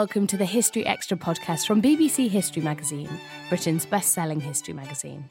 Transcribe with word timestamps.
Welcome 0.00 0.26
to 0.26 0.38
the 0.38 0.46
History 0.46 0.86
Extra 0.86 1.14
podcast 1.14 1.66
from 1.66 1.82
BBC 1.82 2.30
History 2.30 2.62
Magazine, 2.62 3.10
Britain's 3.50 3.84
best 3.84 4.12
selling 4.12 4.40
history 4.40 4.72
magazine. 4.72 5.28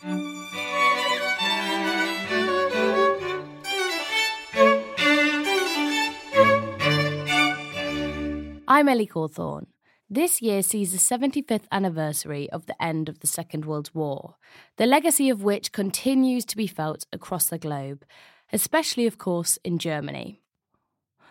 I'm 8.68 8.88
Ellie 8.88 9.08
Cawthorne. 9.08 9.66
This 10.08 10.40
year 10.40 10.62
sees 10.62 10.92
the 10.92 11.00
75th 11.00 11.66
anniversary 11.72 12.48
of 12.52 12.68
the 12.68 12.80
end 12.80 13.10
of 13.10 13.22
the 13.22 13.28
Second 13.28 13.66
World 13.66 13.90
War, 13.96 14.36
the 14.78 14.86
legacy 14.86 15.32
of 15.32 15.42
which 15.42 15.72
continues 15.72 16.46
to 16.46 16.56
be 16.56 16.68
felt 16.68 17.08
across 17.12 17.48
the 17.48 17.58
globe, 17.58 18.06
especially, 18.54 19.08
of 19.08 19.18
course, 19.18 19.58
in 19.64 19.80
Germany. 19.80 20.39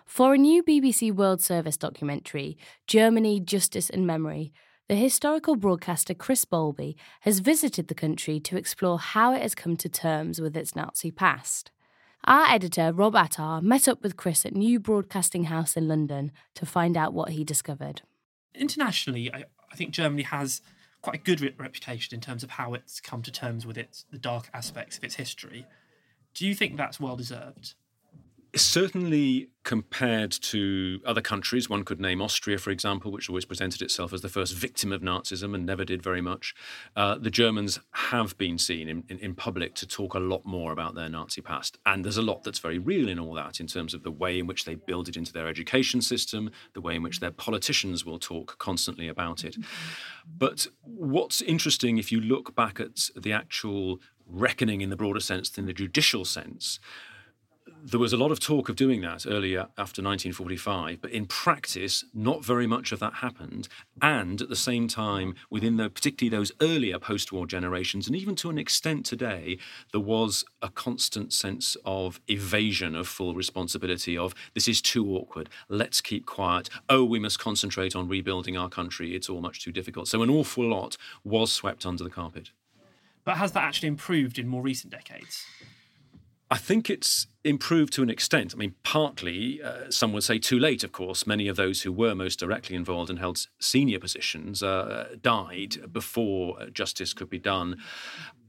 For 0.09 0.33
a 0.33 0.39
new 0.39 0.63
BBC 0.63 1.13
World 1.13 1.43
Service 1.43 1.77
documentary, 1.77 2.57
Germany, 2.87 3.41
Justice 3.41 3.91
and 3.91 4.07
Memory, 4.07 4.55
the 4.89 4.95
historical 4.95 5.55
broadcaster 5.55 6.15
Chris 6.15 6.47
Bowlby 6.47 6.97
has 7.21 7.41
visited 7.41 7.89
the 7.89 7.95
country 7.95 8.41
to 8.41 8.57
explore 8.57 8.99
how 8.99 9.35
it 9.35 9.43
has 9.43 9.55
come 9.55 9.77
to 9.77 9.89
terms 9.89 10.41
with 10.41 10.57
its 10.57 10.75
Nazi 10.75 11.11
past. 11.11 11.71
Our 12.25 12.47
editor, 12.47 12.91
Rob 12.91 13.15
Attar, 13.15 13.61
met 13.61 13.87
up 13.87 14.03
with 14.03 14.17
Chris 14.17 14.47
at 14.47 14.55
New 14.55 14.81
Broadcasting 14.81 15.45
House 15.45 15.77
in 15.77 15.87
London 15.87 16.33
to 16.55 16.65
find 16.65 16.97
out 16.97 17.13
what 17.13 17.33
he 17.33 17.45
discovered. 17.45 18.01
Internationally, 18.55 19.31
I, 19.33 19.45
I 19.71 19.77
think 19.77 19.91
Germany 19.91 20.23
has 20.23 20.63
quite 21.03 21.17
a 21.17 21.23
good 21.23 21.43
re- 21.43 21.55
reputation 21.59 22.15
in 22.15 22.23
terms 22.23 22.43
of 22.43 22.53
how 22.53 22.73
it's 22.73 22.99
come 22.99 23.21
to 23.23 23.31
terms 23.31 23.67
with 23.67 23.77
its 23.77 24.07
the 24.11 24.19
dark 24.19 24.49
aspects 24.55 24.97
of 24.97 25.05
its 25.05 25.17
history. 25.17 25.67
Do 26.33 26.47
you 26.47 26.55
think 26.55 26.79
that's 26.79 26.99
well 26.99 27.15
deserved? 27.15 27.75
Certainly, 28.57 29.51
compared 29.63 30.31
to 30.31 31.01
other 31.05 31.21
countries, 31.21 31.69
one 31.69 31.85
could 31.85 32.01
name 32.01 32.23
Austria, 32.23 32.57
for 32.57 32.71
example, 32.71 33.13
which 33.13 33.29
always 33.29 33.45
presented 33.45 33.83
itself 33.83 34.15
as 34.15 34.23
the 34.23 34.31
first 34.31 34.55
victim 34.55 34.91
of 34.91 35.03
Nazism 35.03 35.55
and 35.55 35.67
never 35.67 35.85
did 35.85 36.03
very 36.03 36.23
much. 36.23 36.55
Uh, 36.97 37.19
the 37.19 37.31
Germans 37.31 37.79
have 37.93 38.39
been 38.39 38.57
seen 38.57 38.89
in, 38.89 39.05
in, 39.11 39.19
in, 39.19 39.35
public 39.35 39.75
to 39.75 39.87
talk 39.87 40.15
a 40.15 40.19
lot 40.19 40.47
more 40.47 40.73
about 40.73 40.95
their 40.95 41.11
Nazi 41.11 41.43
past. 41.43 41.79
And 41.85 42.03
there's 42.03 42.17
a 42.17 42.23
lot 42.23 42.43
that's 42.43 42.59
very 42.59 42.79
real 42.79 43.11
in 43.11 43.19
all 43.19 43.35
that 43.35 43.61
in 43.61 43.67
terms 43.67 43.93
of 43.93 44.03
the 44.03 44.11
way 44.11 44.39
in 44.39 44.47
which 44.47 44.65
they 44.65 44.77
build 44.77 45.11
it 45.11 45.17
into 45.19 45.35
their 45.35 45.47
education 45.47 46.01
system, 46.01 46.51
the 46.73 46.81
way 46.81 46.97
in 46.97 47.03
which 47.03 47.21
their 47.21 47.31
politicians 47.31 48.07
will 48.07 48.19
talk 48.19 48.59
constantly 48.59 49.09
about 49.09 49.45
it. 49.45 49.57
But 50.27 50.69
what's 50.81 51.43
interesting, 51.43 51.99
if 51.99 52.11
you 52.11 52.21
look 52.23 52.55
back 52.55 52.81
at 52.81 53.11
the 53.15 53.33
actual 53.33 54.01
reckoning 54.27 54.81
in 54.81 54.91
the 54.91 54.97
broader 54.97 55.21
sense 55.21 55.51
than 55.51 55.67
the 55.67 55.73
judicial 55.73 56.25
sense, 56.25 56.81
there 57.83 58.01
was 58.01 58.13
a 58.13 58.17
lot 58.17 58.31
of 58.31 58.41
talk 58.41 58.69
of 58.69 58.77
doing 58.77 59.01
that 59.03 59.27
earlier 59.27 59.69
after 59.79 60.03
1945, 60.03 61.01
but 61.01 61.11
in 61.11 61.27
practice, 61.27 62.05
not 62.13 62.45
very 62.45 62.67
much 62.67 62.93
of 62.93 63.01
that 63.01 63.15
happened. 63.15 63.69
And 64.03 64.41
at 64.41 64.49
the 64.49 64.57
same 64.57 64.89
time, 64.89 65.35
within 65.51 65.77
the, 65.77 65.89
particularly 65.89 66.37
those 66.37 66.53
earlier 66.61 66.99
post 66.99 67.33
war 67.33 67.47
generations, 67.47 68.07
and 68.07 68.17
even 68.17 68.35
to 68.37 68.51
an 68.51 68.59
extent 68.59 69.07
today, 69.07 69.59
there 69.93 70.01
was 70.01 70.45
a 70.63 70.69
constant 70.69 71.33
sense 71.33 71.77
of 71.85 72.21
evasion 72.29 72.95
of 72.95 73.09
full 73.09 73.35
responsibility 73.35 74.17
of 74.17 74.35
this 74.55 74.69
is 74.69 74.83
too 74.83 75.09
awkward, 75.17 75.49
let's 75.69 76.01
keep 76.01 76.27
quiet, 76.27 76.69
oh, 76.89 77.05
we 77.05 77.19
must 77.19 77.39
concentrate 77.39 77.97
on 77.97 78.09
rebuilding 78.09 78.57
our 78.57 78.69
country, 78.69 79.15
it's 79.15 79.29
all 79.29 79.41
much 79.41 79.63
too 79.63 79.73
difficult. 79.73 80.09
So 80.09 80.23
an 80.23 80.31
awful 80.31 80.69
lot 80.69 80.97
was 81.25 81.53
swept 81.53 81.87
under 81.87 82.05
the 82.05 82.11
carpet. 82.11 82.51
But 83.25 83.37
has 83.37 83.53
that 83.53 83.65
actually 83.65 83.89
improved 83.89 84.39
in 84.39 84.49
more 84.49 84.63
recent 84.63 84.93
decades? 84.93 85.45
I 86.51 86.57
think 86.57 86.89
it's 86.89 87.27
improved 87.45 87.93
to 87.95 88.03
an 88.03 88.11
extent. 88.11 88.53
I 88.55 88.59
mean, 88.59 88.75
partly, 88.83 89.63
uh, 89.63 89.91
some 89.91 90.13
would 90.13 90.25
say 90.25 90.39
too 90.39 90.59
late, 90.59 90.83
of 90.83 90.93
course. 90.93 91.27
Many 91.27 91.49
of 91.49 91.57
those 91.57 91.83
who 91.83 91.93
were 91.93 92.15
most 92.15 92.39
directly 92.39 92.75
involved 92.75 93.11
and 93.11 93.19
held 93.19 93.47
senior 93.61 93.99
positions 93.99 94.63
uh, 94.63 95.17
died 95.23 95.93
before 95.93 96.67
justice 96.73 97.13
could 97.13 97.31
be 97.31 97.39
done. 97.39 97.77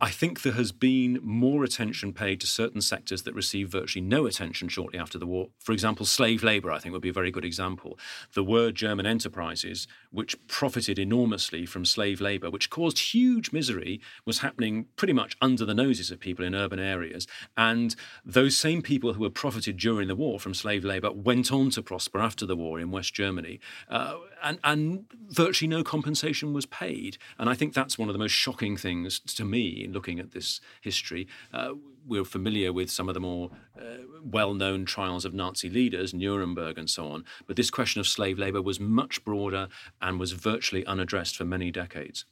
I 0.02 0.12
think 0.12 0.44
there 0.44 0.54
has 0.54 0.72
been 0.72 1.20
more 1.22 1.66
attention 1.66 2.14
paid 2.14 2.40
to 2.40 2.48
certain 2.48 2.80
sectors 2.80 3.24
that 3.24 3.36
received 3.36 3.74
virtually 3.74 4.02
no 4.02 4.26
attention 4.26 4.70
shortly 4.70 4.98
after 4.98 5.18
the 5.18 5.26
war. 5.26 5.50
For 5.60 5.74
example, 5.74 6.06
slave 6.06 6.42
labour, 6.42 6.72
I 6.72 6.80
think, 6.80 6.94
would 6.94 7.02
be 7.02 7.10
a 7.10 7.14
very 7.14 7.32
good 7.32 7.44
example. 7.44 8.00
There 8.34 8.44
were 8.44 8.72
German 8.72 9.06
enterprises 9.06 9.88
which 10.10 10.38
profited 10.48 10.98
enormously 11.00 11.66
from 11.66 11.84
slave 11.84 12.22
labour, 12.22 12.50
which 12.50 12.70
caused 12.70 13.14
huge 13.14 13.52
misery, 13.52 14.00
was 14.26 14.40
happening 14.40 14.86
pretty 14.96 15.12
much 15.12 15.36
under 15.42 15.66
the 15.66 15.74
noses 15.74 16.12
of 16.12 16.20
people 16.22 16.46
in 16.46 16.56
urban 16.56 16.80
areas. 16.80 17.28
And 17.58 17.94
those 18.24 18.56
same 18.56 18.79
people 18.82 19.14
who 19.14 19.24
had 19.24 19.34
profited 19.34 19.78
during 19.78 20.08
the 20.08 20.16
war 20.16 20.40
from 20.40 20.54
slave 20.54 20.84
labour 20.84 21.12
went 21.12 21.52
on 21.52 21.70
to 21.72 21.82
prosper 21.82 22.20
after 22.20 22.46
the 22.46 22.56
war 22.56 22.80
in 22.80 22.92
West 22.92 23.14
Germany. 23.14 23.60
Uh, 23.90 24.16
and, 24.44 24.60
and 24.64 25.06
virtually 25.30 25.68
no 25.68 25.84
compensation 25.84 26.54
was 26.54 26.66
paid. 26.66 27.18
And 27.38 27.50
I 27.50 27.54
think 27.54 27.74
that's 27.74 27.98
one 27.98 28.10
of 28.10 28.14
the 28.14 28.20
most 28.20 28.32
shocking 28.32 28.78
things 28.78 29.20
to 29.20 29.46
me 29.46 29.84
in 29.84 29.94
looking 29.94 30.20
at 30.20 30.32
this 30.32 30.62
history. 30.82 31.28
Uh, 31.54 31.74
we're 32.06 32.26
familiar 32.26 32.74
with 32.74 32.90
some 32.90 33.08
of 33.08 33.14
the 33.14 33.20
more 33.20 33.52
uh, 33.80 34.04
well 34.24 34.54
known 34.54 34.86
trials 34.86 35.26
of 35.26 35.34
Nazi 35.34 35.70
leaders, 35.70 36.14
Nuremberg 36.14 36.78
and 36.78 36.90
so 36.90 37.08
on, 37.08 37.24
but 37.46 37.56
this 37.56 37.70
question 37.70 38.00
of 38.00 38.08
slave 38.08 38.40
labour 38.40 38.62
was 38.62 38.80
much 38.80 39.24
broader 39.24 39.68
and 40.02 40.20
was 40.20 40.32
virtually 40.32 40.86
unaddressed 40.86 41.38
for 41.38 41.46
many 41.46 41.72
decades. 41.72 42.26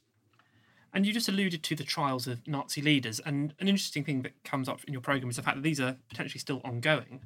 And 0.92 1.06
you 1.06 1.12
just 1.12 1.28
alluded 1.28 1.62
to 1.62 1.74
the 1.74 1.84
trials 1.84 2.26
of 2.26 2.46
Nazi 2.46 2.80
leaders, 2.80 3.20
and 3.20 3.54
an 3.60 3.68
interesting 3.68 4.04
thing 4.04 4.22
that 4.22 4.42
comes 4.42 4.68
up 4.68 4.82
in 4.84 4.92
your 4.92 5.02
programme 5.02 5.30
is 5.30 5.36
the 5.36 5.42
fact 5.42 5.56
that 5.56 5.62
these 5.62 5.80
are 5.80 5.96
potentially 6.08 6.40
still 6.40 6.60
ongoing. 6.64 7.20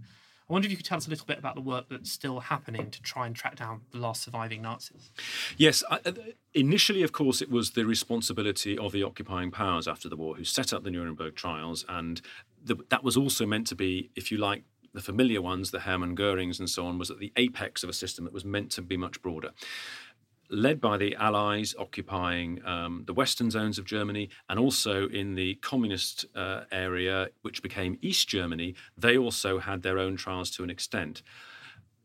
I 0.51 0.53
wonder 0.53 0.67
if 0.67 0.71
you 0.71 0.77
could 0.77 0.85
tell 0.85 0.99
us 0.99 1.07
a 1.07 1.11
little 1.11 1.25
bit 1.25 1.39
about 1.39 1.55
the 1.55 1.61
work 1.61 1.87
that's 1.89 2.11
still 2.11 2.41
happening 2.41 2.91
to 2.91 3.01
try 3.01 3.27
and 3.27 3.35
track 3.35 3.57
down 3.57 3.83
the 3.93 3.99
last 3.99 4.23
surviving 4.23 4.61
Nazis. 4.61 5.11
Yes, 5.57 5.85
I, 5.89 6.01
uh, 6.05 6.13
initially, 6.53 7.03
of 7.03 7.13
course, 7.13 7.41
it 7.41 7.51
was 7.51 7.71
the 7.71 7.87
responsibility 7.87 8.77
of 8.77 8.93
the 8.93 9.03
occupying 9.03 9.51
powers 9.51 9.87
after 9.87 10.09
the 10.09 10.17
war 10.17 10.35
who 10.35 10.45
set 10.45 10.73
up 10.73 10.83
the 10.83 10.91
Nuremberg 10.91 11.37
trials, 11.37 11.85
and 11.89 12.21
the, 12.63 12.77
that 12.91 13.05
was 13.05 13.17
also 13.17 13.47
meant 13.47 13.67
to 13.69 13.75
be, 13.77 14.11
if 14.17 14.31
you 14.31 14.39
like, 14.39 14.65
the 14.93 15.01
familiar 15.01 15.41
ones, 15.41 15.71
the 15.71 15.81
Hermann 15.81 16.15
Goerings 16.15 16.59
and 16.59 16.69
so 16.69 16.85
on, 16.85 16.99
was 16.99 17.11
at 17.11 17.19
the 17.19 17.33
apex 17.37 17.83
of 17.83 17.89
a 17.89 17.95
system 17.95 18.27
that 18.27 18.35
was 18.35 18.45
meant 18.45 18.71
to 18.73 18.83
be 18.83 18.97
much 18.97 19.23
broader 19.23 19.53
led 20.53 20.81
by 20.81 20.97
the 20.97 21.17
Allies 21.17 21.75
occupying 21.79 22.65
um, 22.65 23.05
the 23.07 23.15
western 23.15 23.51
zones 23.51 23.79
of 23.79 23.85
Germany 23.85 24.29
and 24.49 24.59
also 24.59 25.09
in 25.09 25.35
the 25.35 25.55
communist 25.57 26.27
uh, 26.37 26.65
area, 26.71 27.31
which 27.41 27.63
became 27.63 27.99
East 28.03 28.29
Germany, 28.29 28.75
they 28.97 29.17
also 29.17 29.59
had 29.59 29.83
their 29.83 29.99
own 29.99 30.17
trials 30.17 30.51
to 30.51 30.63
an 30.63 30.71
extent. 30.71 31.23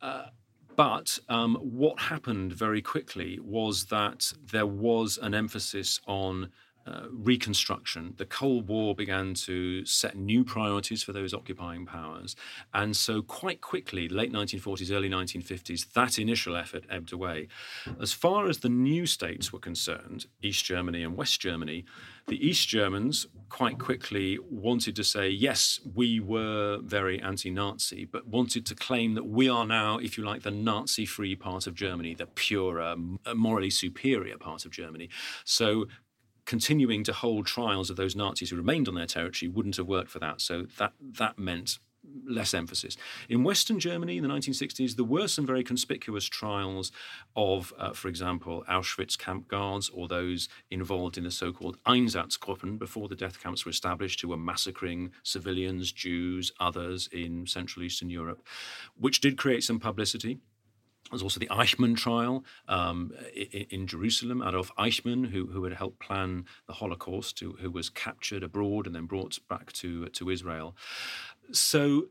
Uh, 0.01 0.27
but 0.75 1.19
um, 1.27 1.55
what 1.55 1.99
happened 1.99 2.53
very 2.53 2.81
quickly 2.81 3.39
was 3.41 3.85
that 3.85 4.31
there 4.51 4.67
was 4.67 5.17
an 5.21 5.33
emphasis 5.33 5.99
on 6.07 6.51
uh, 6.87 7.07
reconstruction, 7.11 8.13
the 8.17 8.25
Cold 8.25 8.67
War 8.67 8.95
began 8.95 9.33
to 9.33 9.85
set 9.85 10.15
new 10.15 10.43
priorities 10.43 11.03
for 11.03 11.11
those 11.11 11.33
occupying 11.33 11.85
powers. 11.85 12.35
And 12.73 12.95
so, 12.95 13.21
quite 13.21 13.59
quickly, 13.59 14.07
late 14.07 14.31
1940s, 14.31 14.91
early 14.91 15.09
1950s, 15.09 15.91
that 15.93 16.17
initial 16.17 16.55
effort 16.55 16.85
ebbed 16.89 17.11
away. 17.11 17.49
As 17.99 18.13
far 18.13 18.47
as 18.47 18.59
the 18.59 18.69
new 18.69 19.05
states 19.05 19.51
were 19.51 19.59
concerned, 19.59 20.27
East 20.41 20.63
Germany 20.63 21.03
and 21.03 21.17
West 21.17 21.41
Germany, 21.41 21.83
the 22.27 22.45
East 22.45 22.67
Germans 22.67 23.25
quite 23.49 23.79
quickly 23.79 24.37
wanted 24.49 24.95
to 24.97 25.03
say, 25.03 25.29
yes, 25.29 25.79
we 25.95 26.19
were 26.19 26.79
very 26.81 27.21
anti 27.21 27.49
Nazi, 27.49 28.05
but 28.05 28.27
wanted 28.27 28.65
to 28.65 28.75
claim 28.75 29.13
that 29.15 29.25
we 29.25 29.49
are 29.49 29.65
now, 29.65 29.97
if 29.97 30.17
you 30.17 30.25
like, 30.25 30.43
the 30.43 30.51
Nazi 30.51 31.05
free 31.05 31.35
part 31.35 31.67
of 31.67 31.73
Germany, 31.73 32.13
the 32.13 32.25
purer, 32.27 32.95
morally 33.33 33.69
superior 33.69 34.37
part 34.37 34.65
of 34.65 34.71
Germany. 34.71 35.09
So 35.45 35.87
continuing 36.47 37.03
to 37.03 37.13
hold 37.13 37.45
trials 37.45 37.91
of 37.91 37.97
those 37.97 38.15
Nazis 38.15 38.49
who 38.49 38.55
remained 38.55 38.87
on 38.87 38.95
their 38.95 39.05
territory 39.05 39.49
wouldn't 39.49 39.75
have 39.75 39.85
worked 39.85 40.09
for 40.09 40.19
that. 40.19 40.41
So 40.41 40.65
that 40.79 40.93
that 40.99 41.37
meant 41.37 41.77
less 42.25 42.53
emphasis. 42.53 42.95
In 43.27 43.43
Western 43.43 43.79
Germany 43.79 44.17
in 44.17 44.23
the 44.23 44.29
1960s, 44.29 44.95
there 44.95 45.03
were 45.03 45.27
some 45.27 45.45
very 45.45 45.61
conspicuous 45.61 46.25
trials 46.25 46.89
of, 47.35 47.73
uh, 47.77 47.91
for 47.91 48.07
example, 48.07 48.63
Auschwitz 48.69 49.17
camp 49.17 49.49
guards 49.49 49.89
or 49.89 50.07
those 50.07 50.47
involved 50.71 51.17
in 51.17 51.25
the 51.25 51.31
so 51.31 51.51
called 51.51 51.77
Einsatzgruppen 51.83 52.79
before 52.79 53.09
the 53.09 53.15
death 53.15 53.43
camps 53.43 53.65
were 53.65 53.71
established, 53.71 54.21
who 54.21 54.29
were 54.29 54.37
massacring 54.37 55.11
civilians, 55.23 55.91
Jews, 55.91 56.51
others 56.61 57.09
in 57.11 57.45
Central 57.45 57.83
Eastern 57.83 58.09
Europe, 58.09 58.41
which 58.95 59.19
did 59.19 59.37
create 59.37 59.63
some 59.63 59.79
publicity. 59.79 60.39
There's 61.09 61.23
also 61.23 61.39
the 61.39 61.47
Eichmann 61.47 61.95
trial 61.95 62.43
um, 62.67 63.11
in, 63.33 63.65
in, 63.69 63.87
Jerusalem. 63.87 64.41
Adolf 64.41 64.71
Eichmann, 64.77 65.29
who, 65.29 65.47
who 65.47 65.63
had 65.63 65.73
helped 65.73 65.99
plan 65.99 66.45
the 66.67 66.73
Holocaust, 66.73 67.39
who, 67.39 67.53
who 67.59 67.71
was 67.71 67.89
captured 67.89 68.43
abroad 68.43 68.85
and 68.85 68.95
then 68.95 69.05
brought 69.05 69.39
back 69.47 69.71
to, 69.73 70.07
to 70.07 70.29
Israel. 70.29 70.75
So 71.51 72.07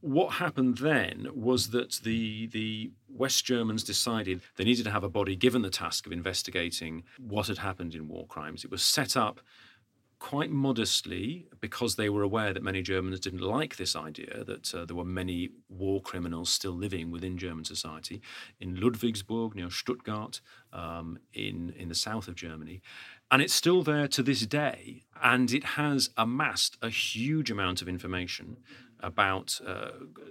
what 0.00 0.34
happened 0.34 0.78
then 0.78 1.28
was 1.34 1.70
that 1.70 2.00
the 2.04 2.46
the 2.48 2.92
West 3.08 3.44
Germans 3.44 3.82
decided 3.82 4.42
they 4.56 4.64
needed 4.64 4.84
to 4.84 4.90
have 4.90 5.02
a 5.02 5.08
body 5.08 5.34
given 5.34 5.62
the 5.62 5.70
task 5.70 6.06
of 6.06 6.12
investigating 6.12 7.02
what 7.18 7.48
had 7.48 7.58
happened 7.58 7.94
in 7.94 8.08
war 8.08 8.26
crimes. 8.26 8.64
It 8.64 8.70
was 8.70 8.82
set 8.82 9.16
up 9.16 9.40
quite 10.18 10.50
modestly 10.50 11.46
because 11.60 11.96
they 11.96 12.08
were 12.08 12.22
aware 12.22 12.52
that 12.52 12.62
many 12.62 12.82
Germans 12.82 13.20
didn't 13.20 13.40
like 13.40 13.76
this 13.76 13.94
idea 13.94 14.44
that 14.44 14.74
uh, 14.74 14.84
there 14.84 14.96
were 14.96 15.04
many 15.04 15.50
war 15.68 16.00
criminals 16.00 16.50
still 16.50 16.72
living 16.72 17.10
within 17.10 17.38
German 17.38 17.64
society 17.64 18.20
in 18.60 18.76
Ludwigsburg 18.76 19.54
near 19.54 19.70
Stuttgart 19.70 20.40
um, 20.72 21.18
in 21.32 21.70
in 21.76 21.88
the 21.88 21.94
south 21.94 22.28
of 22.28 22.34
Germany. 22.34 22.82
And 23.30 23.42
it's 23.42 23.54
still 23.54 23.82
there 23.82 24.08
to 24.08 24.22
this 24.22 24.46
day, 24.46 25.04
and 25.22 25.52
it 25.52 25.64
has 25.64 26.10
amassed 26.16 26.78
a 26.80 26.88
huge 26.88 27.50
amount 27.50 27.82
of 27.82 27.88
information 27.88 28.56
about 29.00 29.60
uh, 29.66 29.90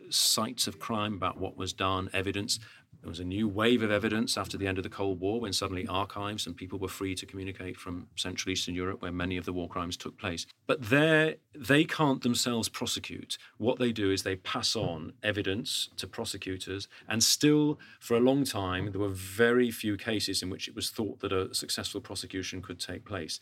sites 0.10 0.68
of 0.68 0.80
crime, 0.80 1.14
about 1.14 1.40
what 1.40 1.56
was 1.56 1.74
done, 1.74 2.10
evidence. 2.12 2.60
There 3.08 3.12
was 3.14 3.20
a 3.22 3.24
new 3.24 3.48
wave 3.48 3.84
of 3.84 3.90
evidence 3.90 4.38
after 4.38 4.58
the 4.58 4.68
end 4.68 4.78
of 4.78 4.84
the 4.84 4.90
Cold 4.90 5.22
War 5.22 5.40
when 5.40 5.54
suddenly 5.54 5.88
archives 5.88 6.46
and 6.46 6.58
people 6.58 6.78
were 6.78 6.90
free 6.90 7.16
to 7.16 7.26
communicate 7.26 7.78
from 7.78 8.10
Central 8.18 8.52
Eastern 8.52 8.76
Europe 8.76 9.02
where 9.02 9.14
many 9.14 9.38
of 9.38 9.46
the 9.46 9.54
war 9.54 9.70
crimes 9.70 9.96
took 9.96 10.18
place. 10.18 10.46
But 10.66 10.90
there, 10.90 11.36
they 11.56 11.86
can't 11.86 12.22
themselves 12.22 12.68
prosecute. 12.68 13.38
What 13.60 13.80
they 13.80 13.94
do 13.94 14.12
is 14.12 14.24
they 14.24 14.36
pass 14.36 14.76
on 14.76 15.14
evidence 15.24 15.88
to 15.96 16.06
prosecutors, 16.06 16.90
and 17.08 17.24
still, 17.24 17.80
for 18.02 18.18
a 18.18 18.20
long 18.20 18.44
time, 18.44 18.92
there 18.92 19.00
were 19.00 19.08
very 19.08 19.72
few 19.72 19.96
cases 19.96 20.44
in 20.44 20.50
which 20.50 20.68
it 20.68 20.76
was 20.76 20.90
thought 20.90 21.22
that 21.22 21.32
a 21.32 21.56
successful 21.56 22.02
prosecution 22.02 22.62
could 22.62 22.78
take 22.78 23.06
place. 23.06 23.40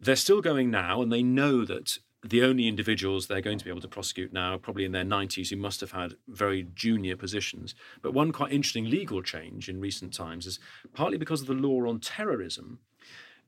They're 0.00 0.16
still 0.16 0.40
going 0.40 0.70
now, 0.70 1.02
and 1.02 1.12
they 1.12 1.22
know 1.22 1.66
that 1.66 1.98
the 2.22 2.42
only 2.42 2.68
individuals 2.68 3.26
they're 3.26 3.40
going 3.40 3.58
to 3.58 3.64
be 3.64 3.70
able 3.70 3.80
to 3.80 3.88
prosecute 3.88 4.32
now, 4.32 4.58
probably 4.58 4.84
in 4.84 4.92
their 4.92 5.04
90s, 5.04 5.48
who 5.48 5.56
must 5.56 5.80
have 5.80 5.92
had 5.92 6.14
very 6.28 6.66
junior 6.74 7.16
positions. 7.16 7.74
But 8.02 8.12
one 8.12 8.30
quite 8.30 8.52
interesting 8.52 8.90
legal 8.90 9.22
change 9.22 9.68
in 9.68 9.80
recent 9.80 10.12
times 10.12 10.46
is 10.46 10.58
partly 10.92 11.16
because 11.16 11.40
of 11.40 11.46
the 11.46 11.54
law 11.54 11.88
on 11.88 11.98
terrorism, 12.00 12.78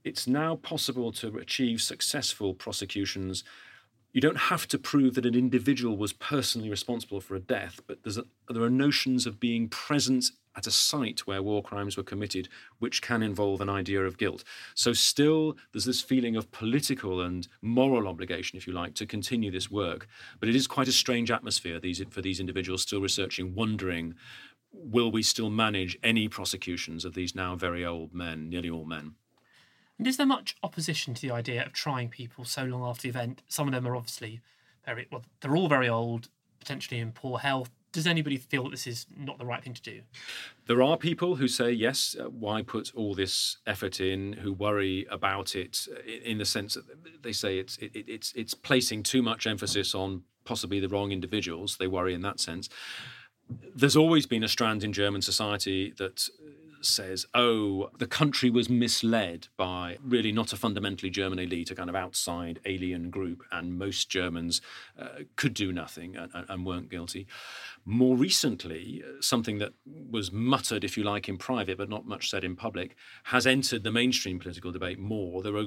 it's 0.05 0.27
now 0.27 0.57
possible 0.57 1.13
to 1.13 1.37
achieve 1.39 1.83
successful 1.83 2.55
prosecutions. 2.55 3.45
You 4.13 4.21
don't 4.21 4.37
have 4.37 4.69
to 4.69 4.79
prove 4.79 5.15
that 5.15 5.25
an 5.25 5.35
individual 5.35 5.97
was 5.97 6.13
personally 6.13 6.69
responsible 6.69 7.21
for 7.21 7.35
a 7.35 7.41
death, 7.41 7.81
but 7.87 7.99
a, 8.05 8.25
there 8.53 8.63
are 8.63 8.71
notions 8.71 9.27
of 9.27 9.41
being 9.41 9.69
present 9.69 10.27
at 10.55 10.67
a 10.67 10.71
site 10.71 11.21
where 11.21 11.43
war 11.43 11.63
crimes 11.63 11.97
were 11.97 12.03
committed, 12.03 12.47
which 12.79 13.01
can 13.01 13.23
involve 13.23 13.63
an 13.63 13.71
idea 13.71 14.05
of 14.05 14.19
guilt. 14.19 14.45
So, 14.75 14.93
still, 14.93 15.57
there's 15.73 15.87
this 15.87 16.03
feeling 16.03 16.37
of 16.37 16.51
political 16.53 17.23
and 17.23 17.49
moral 17.63 18.07
obligation, 18.07 18.59
if 18.59 18.67
you 18.67 18.75
like, 18.75 18.95
to 18.97 19.07
continue 19.07 19.51
this 19.51 19.71
work. 19.71 20.07
But 20.41 20.51
it 20.51 20.55
is 20.55 20.67
quite 20.67 20.89
a 20.89 20.93
strange 20.93 21.31
atmosphere 21.31 21.81
these, 21.81 22.03
for 22.11 22.21
these 22.21 22.39
individuals 22.39 22.83
still 22.83 23.01
researching, 23.01 23.55
wondering 23.55 24.15
will 24.75 25.11
we 25.11 25.23
still 25.23 25.51
manage 25.51 25.99
any 26.03 26.29
prosecutions 26.29 27.05
of 27.05 27.15
these 27.15 27.35
now 27.35 27.55
very 27.55 27.85
old 27.85 28.15
men, 28.15 28.49
nearly 28.49 28.71
all 28.71 28.87
men? 28.87 29.15
And 30.03 30.09
is 30.09 30.17
there 30.17 30.27
much 30.27 30.57
opposition 30.65 31.15
to 31.15 31.23
the 31.23 31.33
idea 31.33 31.65
of 31.65 31.73
trying 31.73 32.09
people 32.09 32.45
so 32.45 32.65
long 32.65 32.83
after 32.83 33.03
the 33.03 33.11
event? 33.11 33.41
Some 33.47 33.69
of 33.69 33.73
them 33.73 33.87
are 33.87 33.95
obviously 33.95 34.41
very, 34.85 35.07
well, 35.13 35.23
they're 35.41 35.55
all 35.55 35.69
very 35.69 35.89
old, 35.89 36.27
potentially 36.59 36.99
in 36.99 37.13
poor 37.13 37.39
health 37.39 37.71
does 37.93 38.07
anybody 38.07 38.39
feel 38.39 38.65
that 38.65 38.71
this 38.71 38.87
is 38.87 39.07
not 39.17 39.39
the 39.39 39.45
right 39.45 39.63
thing 39.63 39.75
to 39.75 39.83
do? 39.83 40.01
There 40.67 40.83
are 40.83 40.97
people 40.97 41.37
who 41.37 41.47
say, 41.47 41.71
yes, 41.71 42.17
uh, 42.19 42.25
why 42.31 42.63
put 42.63 42.91
all 42.95 43.15
this 43.15 43.59
effort 43.67 44.01
in, 44.01 44.33
who 44.33 44.55
worry 44.55 45.07
about 45.11 45.55
it 45.55 45.87
in 46.25 46.39
the 46.39 46.47
sense 46.47 46.73
that 46.73 46.85
they 47.23 47.33
say 47.33 47.59
it's, 47.59 47.77
it, 47.77 47.91
it's, 47.95 48.33
it's 48.35 48.55
placing 48.55 49.03
too 49.03 49.21
much 49.21 49.47
emphasis 49.47 49.95
on 49.95 50.23
possibly 50.45 50.81
the 50.81 50.89
wrong 50.89 51.13
individuals. 51.13 51.77
They 51.77 51.87
worry 51.87 52.15
in 52.15 52.23
that 52.23 52.41
sense. 52.41 52.71
There's 53.75 53.97
always 53.97 54.25
been 54.25 54.43
a 54.43 54.49
strand 54.49 54.83
in 54.83 54.95
German 54.95 55.21
society 55.21 55.93
that 55.99 56.27
says, 56.85 57.27
oh, 57.35 57.91
the 57.99 58.07
country 58.07 58.51
was 58.51 58.69
misled 58.69 59.49
by 59.57 59.99
really 60.03 60.33
not 60.33 60.53
a 60.53 60.57
fundamentally 60.57 61.11
German 61.11 61.39
elite, 61.39 61.71
a 61.71 61.75
kind 61.75 61.89
of 61.89 61.97
outside 61.97 62.61
alien 62.65 63.11
group, 63.11 63.43
and 63.51 63.79
most 63.79 64.09
Germans 64.09 64.61
uh, 64.99 65.25
could 65.37 65.55
do 65.55 65.73
nothing 65.73 66.17
and, 66.17 66.31
and, 66.49 66.67
weren't 66.67 66.91
guilty. 66.91 67.27
More 67.85 68.17
recently, 68.17 69.03
uh, 69.05 69.21
something 69.21 69.59
that 69.59 69.73
was 69.85 70.33
muttered, 70.33 70.85
if 70.85 70.97
you 70.97 71.05
like, 71.05 71.29
in 71.29 71.39
private, 71.39 71.79
but 71.79 71.89
not 71.89 72.07
much 72.07 72.31
said 72.31 72.45
in 72.45 72.57
public, 72.57 72.97
has 73.25 73.47
entered 73.47 73.85
the 73.85 73.93
mainstream 73.93 74.39
political 74.39 74.73
debate 74.73 74.99
more. 74.99 75.43
There 75.43 75.57
are 75.57 75.67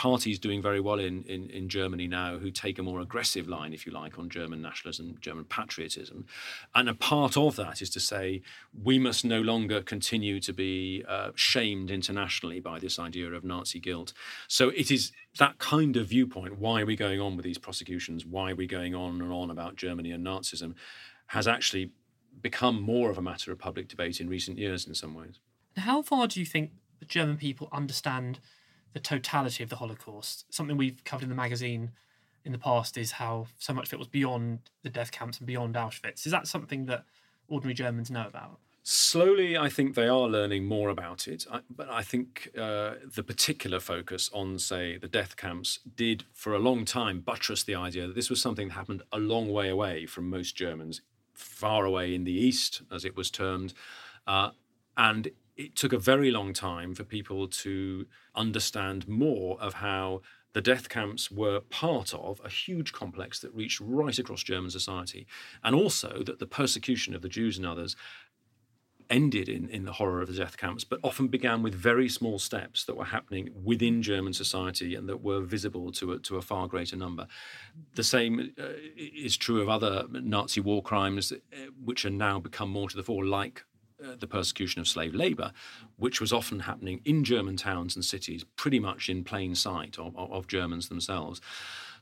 parties 0.00 0.38
doing 0.38 0.62
very 0.62 0.80
well 0.80 0.98
in, 0.98 1.22
in, 1.24 1.50
in 1.50 1.68
Germany 1.68 2.08
now 2.08 2.38
who 2.38 2.50
take 2.50 2.78
a 2.78 2.82
more 2.82 3.00
aggressive 3.00 3.46
line, 3.46 3.74
if 3.74 3.84
you 3.84 3.92
like, 3.92 4.18
on 4.18 4.30
German 4.30 4.62
nationalism, 4.62 5.14
German 5.20 5.44
patriotism. 5.44 6.24
And 6.74 6.88
a 6.88 6.94
part 6.94 7.36
of 7.36 7.54
that 7.56 7.82
is 7.82 7.90
to 7.90 8.00
say 8.00 8.40
we 8.82 8.98
must 8.98 9.26
no 9.26 9.42
longer 9.42 9.82
continue 9.82 10.40
to 10.40 10.54
be 10.54 11.04
uh, 11.06 11.32
shamed 11.34 11.90
internationally 11.90 12.60
by 12.60 12.78
this 12.78 12.98
idea 12.98 13.30
of 13.32 13.44
Nazi 13.44 13.78
guilt. 13.78 14.14
So 14.48 14.70
it 14.70 14.90
is 14.90 15.12
that 15.38 15.58
kind 15.58 15.94
of 15.98 16.06
viewpoint 16.06 16.58
why 16.58 16.80
are 16.80 16.86
we 16.86 16.96
going 16.96 17.20
on 17.20 17.36
with 17.36 17.44
these 17.44 17.58
prosecutions? 17.58 18.24
Why 18.24 18.52
are 18.52 18.56
we 18.56 18.66
going 18.66 18.94
on 18.94 19.20
and 19.20 19.30
on 19.30 19.50
about 19.50 19.76
Germany 19.76 20.12
and 20.12 20.26
Nazism? 20.26 20.76
Has 21.26 21.46
actually 21.46 21.90
become 22.40 22.80
more 22.80 23.10
of 23.10 23.18
a 23.18 23.22
matter 23.22 23.52
of 23.52 23.58
public 23.58 23.86
debate 23.88 24.18
in 24.18 24.30
recent 24.30 24.56
years 24.56 24.86
in 24.86 24.94
some 24.94 25.14
ways. 25.14 25.40
How 25.76 26.00
far 26.00 26.26
do 26.26 26.40
you 26.40 26.46
think 26.46 26.70
the 27.00 27.04
German 27.04 27.36
people 27.36 27.68
understand? 27.70 28.40
The 28.92 29.00
totality 29.00 29.62
of 29.62 29.70
the 29.70 29.76
Holocaust. 29.76 30.44
Something 30.52 30.76
we've 30.76 31.02
covered 31.04 31.24
in 31.24 31.28
the 31.28 31.34
magazine 31.34 31.92
in 32.44 32.52
the 32.52 32.58
past 32.58 32.96
is 32.96 33.12
how 33.12 33.46
so 33.58 33.72
much 33.72 33.88
of 33.88 33.92
it 33.94 33.98
was 33.98 34.08
beyond 34.08 34.60
the 34.82 34.90
death 34.90 35.12
camps 35.12 35.38
and 35.38 35.46
beyond 35.46 35.74
Auschwitz. 35.74 36.26
Is 36.26 36.32
that 36.32 36.46
something 36.46 36.86
that 36.86 37.04
ordinary 37.48 37.74
Germans 37.74 38.10
know 38.10 38.26
about? 38.26 38.58
Slowly, 38.82 39.58
I 39.58 39.68
think 39.68 39.94
they 39.94 40.08
are 40.08 40.26
learning 40.26 40.64
more 40.64 40.88
about 40.88 41.28
it. 41.28 41.46
I, 41.50 41.60
but 41.68 41.90
I 41.90 42.02
think 42.02 42.48
uh, 42.56 42.94
the 43.14 43.22
particular 43.22 43.78
focus 43.78 44.30
on, 44.32 44.58
say, 44.58 44.96
the 44.96 45.06
death 45.06 45.36
camps 45.36 45.80
did 45.96 46.24
for 46.32 46.54
a 46.54 46.58
long 46.58 46.86
time 46.86 47.20
buttress 47.20 47.62
the 47.62 47.74
idea 47.74 48.06
that 48.06 48.16
this 48.16 48.30
was 48.30 48.40
something 48.40 48.68
that 48.68 48.74
happened 48.74 49.02
a 49.12 49.18
long 49.18 49.50
way 49.50 49.68
away 49.68 50.06
from 50.06 50.30
most 50.30 50.56
Germans, 50.56 51.02
far 51.34 51.84
away 51.84 52.14
in 52.14 52.24
the 52.24 52.32
East, 52.32 52.80
as 52.90 53.04
it 53.04 53.14
was 53.16 53.30
termed. 53.30 53.74
Uh, 54.26 54.50
and 54.96 55.30
it 55.60 55.76
took 55.76 55.92
a 55.92 55.98
very 55.98 56.30
long 56.30 56.52
time 56.52 56.94
for 56.94 57.04
people 57.04 57.46
to 57.46 58.06
understand 58.34 59.06
more 59.06 59.60
of 59.60 59.74
how 59.74 60.22
the 60.52 60.60
death 60.60 60.88
camps 60.88 61.30
were 61.30 61.60
part 61.60 62.12
of 62.14 62.40
a 62.44 62.48
huge 62.48 62.92
complex 62.92 63.38
that 63.40 63.54
reached 63.54 63.80
right 63.80 64.18
across 64.18 64.42
German 64.42 64.70
society, 64.70 65.26
and 65.62 65.74
also 65.74 66.22
that 66.24 66.38
the 66.38 66.46
persecution 66.46 67.14
of 67.14 67.22
the 67.22 67.28
Jews 67.28 67.56
and 67.56 67.66
others 67.66 67.94
ended 69.10 69.48
in, 69.48 69.68
in 69.68 69.84
the 69.84 69.92
horror 69.92 70.22
of 70.22 70.28
the 70.28 70.34
death 70.34 70.56
camps, 70.56 70.84
but 70.84 71.00
often 71.02 71.26
began 71.26 71.62
with 71.62 71.74
very 71.74 72.08
small 72.08 72.38
steps 72.38 72.84
that 72.84 72.96
were 72.96 73.04
happening 73.04 73.50
within 73.64 74.02
German 74.02 74.32
society 74.32 74.94
and 74.94 75.08
that 75.08 75.20
were 75.20 75.40
visible 75.40 75.90
to 75.90 76.12
a, 76.12 76.18
to 76.20 76.36
a 76.36 76.42
far 76.42 76.68
greater 76.68 76.96
number. 76.96 77.26
The 77.96 78.04
same 78.04 78.52
uh, 78.58 78.68
is 78.96 79.36
true 79.36 79.60
of 79.60 79.68
other 79.68 80.04
Nazi 80.10 80.60
war 80.60 80.80
crimes, 80.80 81.32
uh, 81.32 81.36
which 81.84 82.04
are 82.04 82.10
now 82.10 82.38
become 82.38 82.70
more 82.70 82.88
to 82.88 82.96
the 82.96 83.02
fore, 83.02 83.24
like 83.24 83.64
uh, 84.04 84.16
the 84.18 84.26
persecution 84.26 84.80
of 84.80 84.88
slave 84.88 85.14
labor, 85.14 85.52
which 85.96 86.20
was 86.20 86.32
often 86.32 86.60
happening 86.60 87.00
in 87.04 87.24
German 87.24 87.56
towns 87.56 87.96
and 87.96 88.04
cities, 88.04 88.44
pretty 88.56 88.78
much 88.78 89.08
in 89.08 89.24
plain 89.24 89.54
sight 89.54 89.98
of, 89.98 90.16
of 90.16 90.46
Germans 90.46 90.88
themselves. 90.88 91.40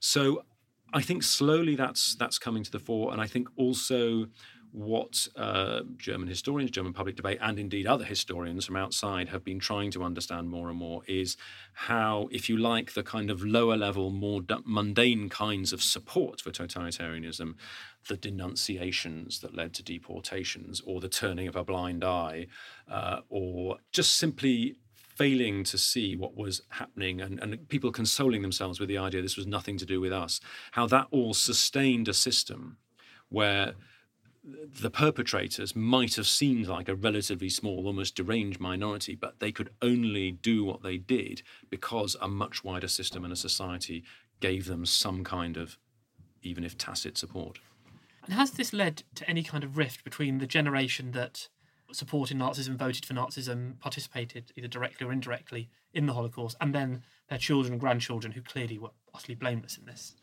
So 0.00 0.44
I 0.92 1.02
think 1.02 1.22
slowly 1.22 1.76
that's 1.76 2.14
that's 2.14 2.38
coming 2.38 2.62
to 2.62 2.70
the 2.70 2.78
fore, 2.78 3.12
and 3.12 3.20
I 3.20 3.26
think 3.26 3.48
also 3.56 4.28
what 4.72 5.28
uh, 5.36 5.80
German 5.96 6.28
historians, 6.28 6.70
German 6.70 6.92
public 6.92 7.16
debate, 7.16 7.38
and 7.40 7.58
indeed 7.58 7.86
other 7.86 8.04
historians 8.04 8.64
from 8.66 8.76
outside 8.76 9.28
have 9.28 9.44
been 9.44 9.58
trying 9.58 9.90
to 9.92 10.02
understand 10.02 10.48
more 10.48 10.68
and 10.68 10.78
more 10.78 11.02
is 11.06 11.36
how, 11.72 12.28
if 12.30 12.48
you 12.48 12.56
like, 12.56 12.92
the 12.92 13.02
kind 13.02 13.30
of 13.30 13.44
lower 13.44 13.76
level, 13.76 14.10
more 14.10 14.42
mundane 14.64 15.28
kinds 15.28 15.72
of 15.72 15.82
support 15.82 16.40
for 16.40 16.50
totalitarianism, 16.50 17.54
the 18.08 18.16
denunciations 18.16 19.40
that 19.40 19.54
led 19.54 19.74
to 19.74 19.82
deportations, 19.82 20.80
or 20.84 21.00
the 21.00 21.08
turning 21.08 21.48
of 21.48 21.56
a 21.56 21.64
blind 21.64 22.04
eye, 22.04 22.46
uh, 22.90 23.20
or 23.28 23.78
just 23.92 24.16
simply 24.16 24.76
failing 25.18 25.64
to 25.64 25.76
see 25.76 26.14
what 26.14 26.36
was 26.36 26.62
happening 26.68 27.20
and, 27.20 27.40
and 27.40 27.68
people 27.68 27.90
consoling 27.90 28.40
themselves 28.40 28.78
with 28.78 28.88
the 28.88 28.96
idea 28.96 29.20
this 29.20 29.36
was 29.36 29.48
nothing 29.48 29.76
to 29.76 29.84
do 29.84 30.00
with 30.00 30.12
us, 30.12 30.40
how 30.72 30.86
that 30.86 31.08
all 31.10 31.34
sustained 31.34 32.06
a 32.06 32.14
system 32.14 32.76
where 33.28 33.74
the 34.80 34.90
perpetrators 34.90 35.74
might 35.74 36.16
have 36.16 36.26
seemed 36.26 36.66
like 36.66 36.88
a 36.88 36.94
relatively 36.94 37.48
small, 37.48 37.86
almost 37.86 38.14
deranged 38.14 38.60
minority, 38.60 39.14
but 39.14 39.40
they 39.40 39.52
could 39.52 39.70
only 39.82 40.30
do 40.30 40.64
what 40.64 40.82
they 40.82 40.96
did 40.96 41.42
because 41.70 42.16
a 42.20 42.28
much 42.28 42.64
wider 42.64 42.88
system 42.88 43.24
and 43.24 43.32
a 43.32 43.36
society 43.36 44.04
gave 44.40 44.66
them 44.66 44.86
some 44.86 45.24
kind 45.24 45.56
of, 45.56 45.78
even 46.42 46.64
if 46.64 46.78
tacit 46.78 47.18
support. 47.18 47.58
And 48.24 48.34
has 48.34 48.52
this 48.52 48.72
led 48.72 49.02
to 49.14 49.28
any 49.28 49.42
kind 49.42 49.64
of 49.64 49.76
rift 49.76 50.04
between 50.04 50.38
the 50.38 50.46
generation 50.46 51.12
that 51.12 51.48
supported 51.92 52.36
Nazism, 52.36 52.76
voted 52.76 53.06
for 53.06 53.14
Nazism, 53.14 53.78
participated 53.80 54.52
either 54.56 54.68
directly 54.68 55.06
or 55.06 55.12
indirectly 55.12 55.70
in 55.94 56.06
the 56.06 56.12
Holocaust, 56.12 56.56
and 56.60 56.74
then 56.74 57.02
their 57.28 57.38
children 57.38 57.72
and 57.72 57.80
grandchildren 57.80 58.32
who 58.32 58.42
clearly 58.42 58.78
were 58.78 58.90
utterly 59.18 59.34
blameless 59.34 59.76
in 59.76 59.84
this. 59.84 60.14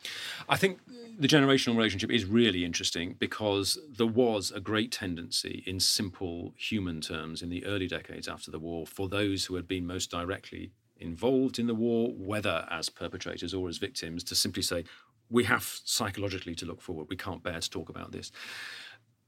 I 0.48 0.56
think 0.56 0.80
the 1.20 1.28
generational 1.28 1.76
relationship 1.76 2.12
is 2.12 2.24
really 2.24 2.64
interesting 2.64 3.16
because 3.20 3.78
there 3.98 4.08
was 4.08 4.52
a 4.52 4.62
great 4.62 4.92
tendency 4.92 5.64
in 5.68 5.80
simple 5.80 6.54
human 6.56 7.02
terms 7.02 7.42
in 7.42 7.50
the 7.50 7.66
early 7.66 7.88
decades 7.88 8.28
after 8.28 8.52
the 8.52 8.60
war 8.60 8.88
for 8.88 9.10
those 9.10 9.46
who 9.46 9.56
had 9.56 9.68
been 9.68 9.86
most 9.86 10.10
directly 10.10 10.72
involved 10.98 11.60
in 11.60 11.68
the 11.68 11.76
war, 11.76 12.14
whether 12.16 12.66
as 12.72 12.90
perpetrators 12.90 13.54
or 13.54 13.68
as 13.68 13.78
victims, 13.78 14.24
to 14.24 14.36
simply 14.36 14.64
say, 14.64 14.86
we 15.30 15.44
have 15.44 15.64
psychologically 15.84 16.56
to 16.56 16.66
look 16.66 16.82
forward. 16.82 17.08
We 17.10 17.18
can't 17.18 17.44
bear 17.44 17.60
to 17.60 17.70
talk 17.70 17.90
about 17.90 18.14
this. 18.14 18.32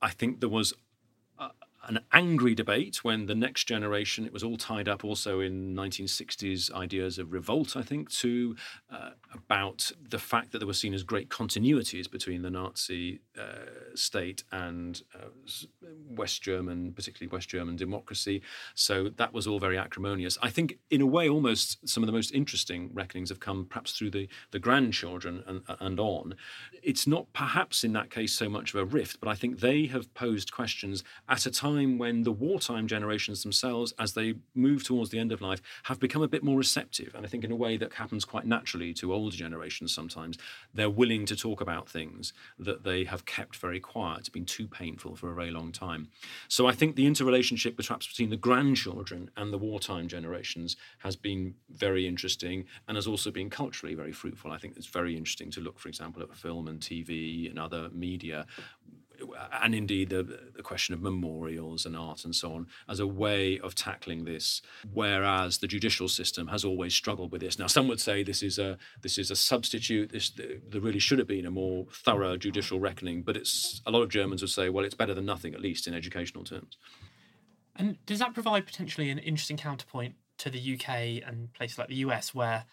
I 0.01 0.11
think 0.11 0.39
there 0.39 0.49
was 0.49 0.73
an 1.87 1.99
angry 2.11 2.53
debate 2.53 3.03
when 3.03 3.25
the 3.25 3.35
next 3.35 3.63
generation, 3.63 4.25
it 4.25 4.33
was 4.33 4.43
all 4.43 4.57
tied 4.57 4.89
up 4.89 5.05
also 5.05 5.39
in 5.39 5.73
1960s 5.73 6.71
ideas 6.73 7.17
of 7.17 7.31
revolt, 7.31 7.77
I 7.77 7.81
think, 7.81 8.09
too, 8.09 8.55
uh, 8.91 9.11
about 9.33 9.91
the 10.09 10.19
fact 10.19 10.51
that 10.51 10.59
there 10.59 10.67
were 10.67 10.73
seen 10.73 10.93
as 10.93 11.03
great 11.03 11.29
continuities 11.29 12.09
between 12.11 12.41
the 12.41 12.49
Nazi 12.49 13.21
uh, 13.39 13.95
state 13.95 14.43
and 14.51 15.01
uh, 15.15 15.27
West 16.09 16.41
German, 16.41 16.91
particularly 16.91 17.31
West 17.31 17.47
German 17.47 17.77
democracy. 17.77 18.41
So 18.75 19.09
that 19.15 19.33
was 19.33 19.47
all 19.47 19.59
very 19.59 19.77
acrimonious. 19.77 20.37
I 20.41 20.49
think, 20.49 20.79
in 20.89 21.01
a 21.01 21.05
way, 21.05 21.29
almost 21.29 21.87
some 21.87 22.03
of 22.03 22.07
the 22.07 22.13
most 22.13 22.33
interesting 22.33 22.89
reckonings 22.93 23.29
have 23.29 23.39
come 23.39 23.65
perhaps 23.65 23.93
through 23.93 24.11
the, 24.11 24.27
the 24.51 24.59
grandchildren 24.59 25.43
and, 25.47 25.61
and 25.79 25.99
on. 25.99 26.35
It's 26.83 27.07
not 27.07 27.31
perhaps 27.31 27.85
in 27.85 27.93
that 27.93 28.11
case 28.11 28.33
so 28.33 28.49
much 28.49 28.73
of 28.73 28.79
a 28.81 28.85
rift, 28.85 29.19
but 29.21 29.29
I 29.29 29.35
think 29.35 29.59
they 29.59 29.85
have 29.85 30.13
posed 30.13 30.51
questions 30.51 31.03
at 31.29 31.45
a 31.45 31.51
time 31.51 31.76
time 31.77 31.97
when 31.97 32.23
the 32.23 32.31
wartime 32.31 32.87
generations 32.87 33.43
themselves, 33.43 33.93
as 33.99 34.13
they 34.13 34.35
move 34.55 34.83
towards 34.83 35.09
the 35.09 35.19
end 35.19 35.31
of 35.31 35.41
life, 35.41 35.61
have 35.83 35.99
become 35.99 36.21
a 36.21 36.27
bit 36.27 36.43
more 36.43 36.57
receptive. 36.57 37.13
And 37.15 37.25
I 37.25 37.29
think 37.29 37.43
in 37.43 37.51
a 37.51 37.55
way 37.55 37.77
that 37.77 37.93
happens 37.93 38.25
quite 38.25 38.45
naturally 38.45 38.93
to 38.95 39.13
older 39.13 39.35
generations 39.35 39.93
sometimes, 39.93 40.37
they're 40.73 40.89
willing 40.89 41.25
to 41.27 41.35
talk 41.35 41.61
about 41.61 41.89
things 41.89 42.33
that 42.59 42.83
they 42.83 43.03
have 43.05 43.25
kept 43.25 43.55
very 43.57 43.79
quiet. 43.79 44.19
It's 44.19 44.29
been 44.29 44.45
too 44.45 44.67
painful 44.67 45.15
for 45.15 45.31
a 45.31 45.35
very 45.35 45.51
long 45.51 45.71
time. 45.71 46.09
So 46.47 46.67
I 46.67 46.73
think 46.73 46.95
the 46.95 47.07
interrelationship 47.07 47.77
perhaps 47.77 48.07
between 48.07 48.29
the 48.29 48.37
grandchildren 48.37 49.29
and 49.37 49.53
the 49.53 49.57
wartime 49.57 50.07
generations 50.07 50.75
has 50.99 51.15
been 51.15 51.55
very 51.69 52.07
interesting 52.07 52.65
and 52.87 52.97
has 52.97 53.07
also 53.07 53.31
been 53.31 53.49
culturally 53.49 53.95
very 53.95 54.11
fruitful. 54.11 54.51
I 54.51 54.57
think 54.57 54.75
it's 54.77 54.87
very 54.87 55.15
interesting 55.15 55.51
to 55.51 55.61
look, 55.61 55.79
for 55.79 55.89
example, 55.89 56.21
at 56.23 56.35
film 56.35 56.67
and 56.67 56.79
TV 56.79 57.49
and 57.49 57.59
other 57.59 57.89
media 57.91 58.45
and 59.61 59.75
indeed 59.75 60.09
the, 60.09 60.23
the 60.55 60.63
question 60.63 60.93
of 60.93 61.01
memorials 61.01 61.85
and 61.85 61.95
art 61.95 62.25
and 62.25 62.35
so 62.35 62.53
on 62.53 62.67
as 62.87 62.99
a 62.99 63.07
way 63.07 63.59
of 63.59 63.75
tackling 63.75 64.25
this 64.25 64.61
whereas 64.93 65.59
the 65.59 65.67
judicial 65.67 66.07
system 66.07 66.47
has 66.47 66.63
always 66.63 66.93
struggled 66.93 67.31
with 67.31 67.41
this. 67.41 67.59
Now 67.59 67.67
some 67.67 67.87
would 67.87 67.99
say 67.99 68.23
this 68.23 68.43
is 68.43 68.59
a 68.59 68.77
this 69.01 69.17
is 69.17 69.31
a 69.31 69.35
substitute 69.35 70.11
this 70.11 70.29
there 70.31 70.81
really 70.81 70.99
should 70.99 71.19
have 71.19 71.27
been 71.27 71.45
a 71.45 71.51
more 71.51 71.85
thorough 71.91 72.37
judicial 72.37 72.79
reckoning 72.79 73.21
but 73.23 73.37
it's 73.37 73.81
a 73.85 73.91
lot 73.91 74.01
of 74.01 74.09
germans 74.09 74.41
would 74.41 74.51
say 74.51 74.69
well 74.69 74.85
it's 74.85 74.95
better 74.95 75.13
than 75.13 75.25
nothing 75.25 75.53
at 75.53 75.61
least 75.61 75.87
in 75.87 75.93
educational 75.93 76.43
terms. 76.43 76.77
And 77.75 78.03
does 78.05 78.19
that 78.19 78.33
provide 78.33 78.65
potentially 78.65 79.09
an 79.09 79.19
interesting 79.19 79.57
counterpoint 79.57 80.15
to 80.39 80.49
the 80.49 80.75
uk 80.75 80.89
and 80.89 81.53
places 81.53 81.77
like 81.77 81.87
the 81.87 81.95
us 81.95 82.33
where 82.33 82.65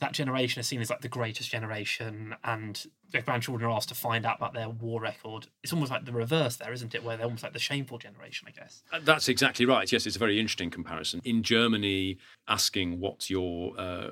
that 0.00 0.12
generation 0.12 0.60
is 0.60 0.66
seen 0.66 0.80
as 0.80 0.90
like 0.90 1.00
the 1.00 1.08
greatest 1.08 1.50
generation 1.50 2.34
and 2.44 2.86
their 3.10 3.22
grandchildren 3.22 3.68
are 3.70 3.74
asked 3.74 3.88
to 3.88 3.94
find 3.94 4.24
out 4.26 4.36
about 4.36 4.54
their 4.54 4.68
war 4.68 5.00
record 5.00 5.46
it's 5.62 5.72
almost 5.72 5.90
like 5.90 6.04
the 6.04 6.12
reverse 6.12 6.56
there 6.56 6.72
isn't 6.72 6.94
it? 6.94 7.02
Where 7.02 7.16
they're 7.16 7.26
almost 7.26 7.42
like 7.42 7.52
the 7.52 7.58
shameful 7.58 7.98
generation 7.98 8.48
i 8.48 8.52
guess. 8.52 8.82
Uh, 8.92 9.00
that's 9.02 9.28
exactly 9.28 9.66
right. 9.66 9.90
Yes 9.90 10.06
it's 10.06 10.16
a 10.16 10.18
very 10.18 10.38
interesting 10.38 10.70
comparison. 10.70 11.20
In 11.24 11.42
germany 11.42 12.18
asking 12.46 13.00
what 13.00 13.28
your 13.30 13.78
uh, 13.78 14.10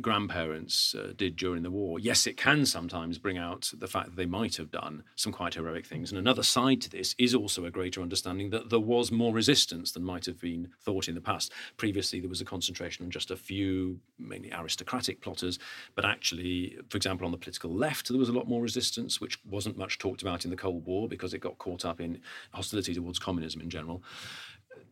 grandparents 0.00 0.94
uh, 0.94 1.12
did 1.16 1.36
during 1.36 1.62
the 1.62 1.70
war. 1.70 1.98
Yes, 1.98 2.26
it 2.26 2.36
can 2.36 2.66
sometimes 2.66 3.18
bring 3.18 3.38
out 3.38 3.72
the 3.78 3.86
fact 3.86 4.06
that 4.06 4.16
they 4.16 4.26
might 4.26 4.56
have 4.56 4.70
done 4.70 5.04
some 5.16 5.32
quite 5.32 5.54
heroic 5.54 5.86
things. 5.86 6.10
And 6.10 6.18
another 6.18 6.42
side 6.42 6.80
to 6.82 6.90
this 6.90 7.14
is 7.18 7.34
also 7.34 7.64
a 7.64 7.70
greater 7.70 8.02
understanding 8.02 8.50
that 8.50 8.70
there 8.70 8.80
was 8.80 9.10
more 9.10 9.32
resistance 9.32 9.92
than 9.92 10.04
might 10.04 10.26
have 10.26 10.40
been 10.40 10.68
thought 10.80 11.08
in 11.08 11.14
the 11.14 11.20
past. 11.20 11.52
Previously, 11.76 12.20
there 12.20 12.28
was 12.28 12.40
a 12.40 12.44
concentration 12.44 13.04
on 13.04 13.10
just 13.10 13.30
a 13.30 13.36
few, 13.36 14.00
mainly 14.18 14.52
aristocratic 14.52 15.20
plotters, 15.20 15.58
but 15.94 16.04
actually, 16.04 16.76
for 16.88 16.96
example, 16.96 17.24
on 17.24 17.32
the 17.32 17.38
political 17.38 17.72
left, 17.72 18.08
there 18.08 18.18
was 18.18 18.28
a 18.28 18.32
lot 18.32 18.48
more 18.48 18.62
resistance, 18.62 19.20
which 19.20 19.38
wasn't 19.44 19.76
much 19.76 19.98
talked 19.98 20.22
about 20.22 20.44
in 20.44 20.50
the 20.50 20.56
Cold 20.56 20.84
War 20.84 21.08
because 21.08 21.34
it 21.34 21.38
got 21.38 21.58
caught 21.58 21.84
up 21.84 22.00
in 22.00 22.20
hostility 22.52 22.94
towards 22.94 23.18
communism 23.18 23.60
in 23.60 23.70
general 23.70 24.02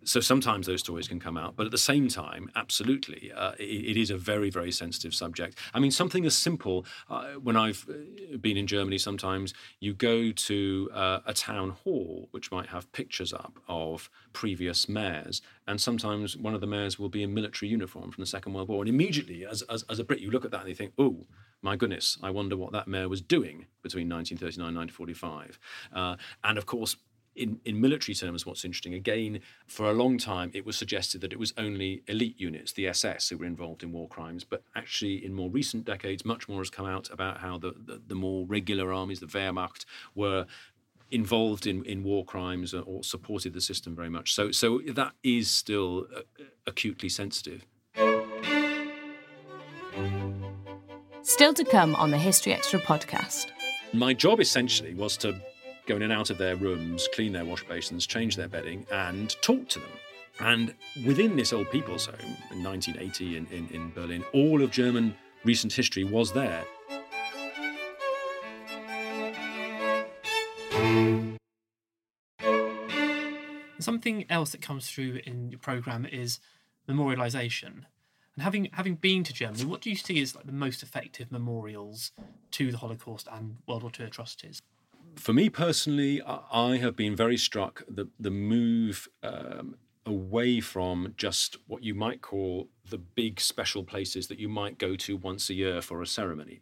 so 0.04 0.20
sometimes 0.20 0.66
those 0.66 0.80
stories 0.80 1.08
can 1.08 1.20
come 1.20 1.36
out, 1.36 1.56
but 1.56 1.66
at 1.66 1.72
the 1.72 1.78
same 1.78 2.08
time, 2.08 2.50
absolutely, 2.56 3.32
uh, 3.32 3.52
it, 3.58 3.62
it 3.62 3.96
is 3.96 4.10
a 4.10 4.16
very, 4.16 4.50
very 4.50 4.72
sensitive 4.72 5.14
subject. 5.14 5.58
I 5.74 5.80
mean, 5.80 5.90
something 5.90 6.24
as 6.24 6.36
simple 6.36 6.84
uh, 7.08 7.32
when 7.34 7.56
I've 7.56 7.86
uh, 7.88 8.36
been 8.38 8.56
in 8.56 8.66
Germany, 8.66 8.98
sometimes 8.98 9.54
you 9.80 9.94
go 9.94 10.32
to 10.32 10.90
uh, 10.92 11.20
a 11.26 11.34
town 11.34 11.70
hall 11.70 12.28
which 12.30 12.50
might 12.50 12.68
have 12.68 12.90
pictures 12.92 13.32
up 13.32 13.58
of 13.68 14.10
previous 14.32 14.88
mayors, 14.88 15.42
and 15.66 15.80
sometimes 15.80 16.36
one 16.36 16.54
of 16.54 16.60
the 16.60 16.66
mayors 16.66 16.98
will 16.98 17.08
be 17.08 17.22
in 17.22 17.34
military 17.34 17.70
uniform 17.70 18.10
from 18.10 18.22
the 18.22 18.26
Second 18.26 18.54
World 18.54 18.68
War, 18.68 18.82
and 18.82 18.88
immediately, 18.88 19.46
as, 19.46 19.62
as, 19.62 19.84
as 19.88 19.98
a 19.98 20.04
Brit, 20.04 20.20
you 20.20 20.30
look 20.30 20.44
at 20.44 20.50
that 20.50 20.60
and 20.60 20.68
you 20.68 20.74
think, 20.74 20.92
oh, 20.98 21.26
my 21.62 21.76
goodness, 21.76 22.18
I 22.22 22.30
wonder 22.30 22.56
what 22.56 22.72
that 22.72 22.88
mayor 22.88 23.08
was 23.08 23.20
doing 23.20 23.66
between 23.82 24.08
1939 24.08 24.68
and 24.68 24.76
1945. 24.76 25.58
Uh, 25.94 26.16
and 26.42 26.58
of 26.58 26.66
course, 26.66 26.96
in, 27.34 27.60
in 27.64 27.80
military 27.80 28.14
terms, 28.14 28.44
what's 28.44 28.64
interesting, 28.64 28.94
again, 28.94 29.40
for 29.66 29.88
a 29.88 29.92
long 29.92 30.18
time, 30.18 30.50
it 30.54 30.66
was 30.66 30.76
suggested 30.76 31.20
that 31.22 31.32
it 31.32 31.38
was 31.38 31.52
only 31.56 32.02
elite 32.06 32.38
units, 32.38 32.72
the 32.72 32.88
SS, 32.88 33.28
who 33.30 33.38
were 33.38 33.46
involved 33.46 33.82
in 33.82 33.92
war 33.92 34.08
crimes. 34.08 34.44
But 34.44 34.62
actually, 34.74 35.24
in 35.24 35.32
more 35.32 35.50
recent 35.50 35.84
decades, 35.84 36.24
much 36.24 36.48
more 36.48 36.60
has 36.60 36.70
come 36.70 36.86
out 36.86 37.10
about 37.10 37.38
how 37.38 37.58
the, 37.58 37.72
the, 37.76 38.02
the 38.06 38.14
more 38.14 38.46
regular 38.46 38.92
armies, 38.92 39.20
the 39.20 39.26
Wehrmacht, 39.26 39.84
were 40.14 40.46
involved 41.10 41.66
in, 41.66 41.84
in 41.84 42.02
war 42.02 42.24
crimes 42.24 42.74
or 42.74 43.04
supported 43.04 43.52
the 43.52 43.60
system 43.60 43.94
very 43.94 44.08
much. 44.08 44.34
So, 44.34 44.50
so 44.50 44.80
that 44.88 45.12
is 45.22 45.50
still 45.50 46.06
uh, 46.14 46.44
acutely 46.66 47.08
sensitive. 47.08 47.66
Still 51.22 51.54
to 51.54 51.64
come 51.64 51.94
on 51.96 52.10
the 52.10 52.18
History 52.18 52.52
Extra 52.52 52.80
podcast. 52.80 53.52
My 53.92 54.14
job 54.14 54.40
essentially 54.40 54.94
was 54.94 55.16
to 55.18 55.38
go 55.86 55.96
in 55.96 56.02
and 56.02 56.12
out 56.12 56.30
of 56.30 56.38
their 56.38 56.56
rooms, 56.56 57.08
clean 57.14 57.32
their 57.32 57.44
wash 57.44 57.64
basins, 57.64 58.06
change 58.06 58.36
their 58.36 58.48
bedding, 58.48 58.86
and 58.92 59.36
talk 59.42 59.68
to 59.70 59.78
them. 59.78 59.88
And 60.40 60.74
within 61.04 61.36
this 61.36 61.52
old 61.52 61.70
people's 61.70 62.06
home 62.06 62.36
in 62.50 62.62
1980 62.62 63.36
in, 63.36 63.46
in, 63.46 63.68
in 63.68 63.90
Berlin, 63.92 64.24
all 64.32 64.62
of 64.62 64.70
German 64.70 65.14
recent 65.44 65.72
history 65.72 66.04
was 66.04 66.32
there. 66.32 66.64
Something 73.78 74.24
else 74.30 74.50
that 74.52 74.62
comes 74.62 74.88
through 74.88 75.20
in 75.24 75.50
your 75.50 75.58
program 75.58 76.06
is 76.06 76.38
memorialization. 76.88 77.84
And 78.34 78.42
having 78.42 78.70
having 78.72 78.94
been 78.94 79.24
to 79.24 79.32
Germany, 79.32 79.64
what 79.64 79.80
do 79.80 79.90
you 79.90 79.96
see 79.96 80.22
as 80.22 80.34
like 80.34 80.46
the 80.46 80.52
most 80.52 80.82
effective 80.82 81.30
memorials 81.30 82.12
to 82.52 82.70
the 82.70 82.78
Holocaust 82.78 83.28
and 83.30 83.56
World 83.66 83.82
War 83.82 83.92
II 83.98 84.06
atrocities? 84.06 84.62
For 85.16 85.32
me 85.32 85.48
personally, 85.48 86.22
I 86.24 86.76
have 86.78 86.96
been 86.96 87.16
very 87.16 87.36
struck 87.36 87.82
that 87.88 88.08
the 88.18 88.30
move 88.30 89.08
um, 89.22 89.76
away 90.06 90.60
from 90.60 91.14
just 91.16 91.56
what 91.66 91.82
you 91.82 91.94
might 91.94 92.22
call 92.22 92.68
the 92.88 92.98
big 92.98 93.40
special 93.40 93.84
places 93.84 94.26
that 94.28 94.38
you 94.38 94.48
might 94.48 94.78
go 94.78 94.96
to 94.96 95.16
once 95.16 95.48
a 95.50 95.54
year 95.54 95.80
for 95.80 96.02
a 96.02 96.06
ceremony. 96.06 96.60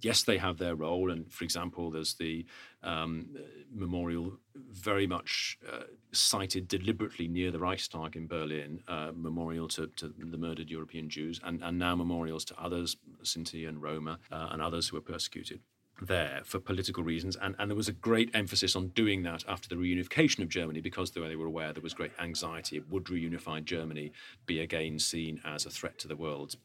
Yes, 0.00 0.22
they 0.22 0.38
have 0.38 0.56
their 0.56 0.74
role, 0.74 1.10
and 1.10 1.30
for 1.30 1.44
example, 1.44 1.90
there's 1.90 2.14
the 2.14 2.46
um, 2.82 3.36
memorial 3.70 4.38
very 4.56 5.06
much 5.06 5.58
uh, 5.70 5.82
sited 6.12 6.66
deliberately 6.66 7.28
near 7.28 7.50
the 7.50 7.58
Reichstag 7.58 8.16
in 8.16 8.26
Berlin, 8.26 8.80
uh, 8.88 9.12
memorial 9.14 9.68
to, 9.68 9.88
to, 9.96 10.14
the 10.16 10.38
murdered 10.38 10.70
European 10.70 11.10
Jews, 11.10 11.40
and, 11.44 11.62
and 11.62 11.78
now 11.78 11.94
memorials 11.94 12.44
to 12.46 12.54
others, 12.58 12.96
Sinti 13.22 13.68
and 13.68 13.82
Roma, 13.82 14.18
uh, 14.30 14.48
and 14.50 14.62
others 14.62 14.88
who 14.88 14.96
were 14.96 15.02
persecuted 15.02 15.60
there 16.06 16.40
for 16.44 16.58
political 16.58 17.02
reasons. 17.02 17.36
And, 17.36 17.54
and 17.58 17.70
there 17.70 17.76
was 17.76 17.88
a 17.88 17.92
great 17.92 18.30
emphasis 18.34 18.76
on 18.76 18.88
doing 18.88 19.22
that 19.22 19.44
after 19.48 19.68
the 19.68 19.76
reunification 19.76 20.40
of 20.40 20.48
Germany 20.48 20.80
because 20.80 21.10
they 21.10 21.20
were 21.20 21.46
aware 21.46 21.72
there 21.72 21.82
was 21.82 21.94
great 21.94 22.12
anxiety. 22.20 22.82
Would 22.90 23.04
reunified 23.04 23.64
Germany 23.64 24.12
be 24.46 24.60
again 24.60 24.98
seen 24.98 25.40
as 25.44 25.66
a 25.66 25.70
threat 25.70 25.98
to 25.98 26.08
the 26.08 26.16
world, 26.16 26.56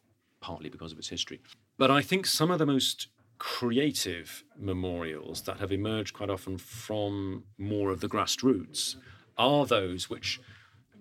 partly 0.41 0.69
because 0.69 0.91
of 0.91 0.97
its 0.97 1.09
history? 1.09 1.39
But 1.77 1.91
I 1.91 2.01
think 2.01 2.25
some 2.25 2.51
of 2.51 2.59
the 2.59 2.65
most 2.65 3.07
creative 3.39 4.43
memorials 4.57 5.41
that 5.43 5.59
have 5.59 5.71
emerged 5.71 6.13
quite 6.13 6.29
often 6.29 6.57
from 6.57 7.43
more 7.57 7.91
of 7.91 8.01
the 8.01 8.09
grassroots 8.09 8.95
are 9.37 9.65
those 9.65 10.09
which 10.09 10.39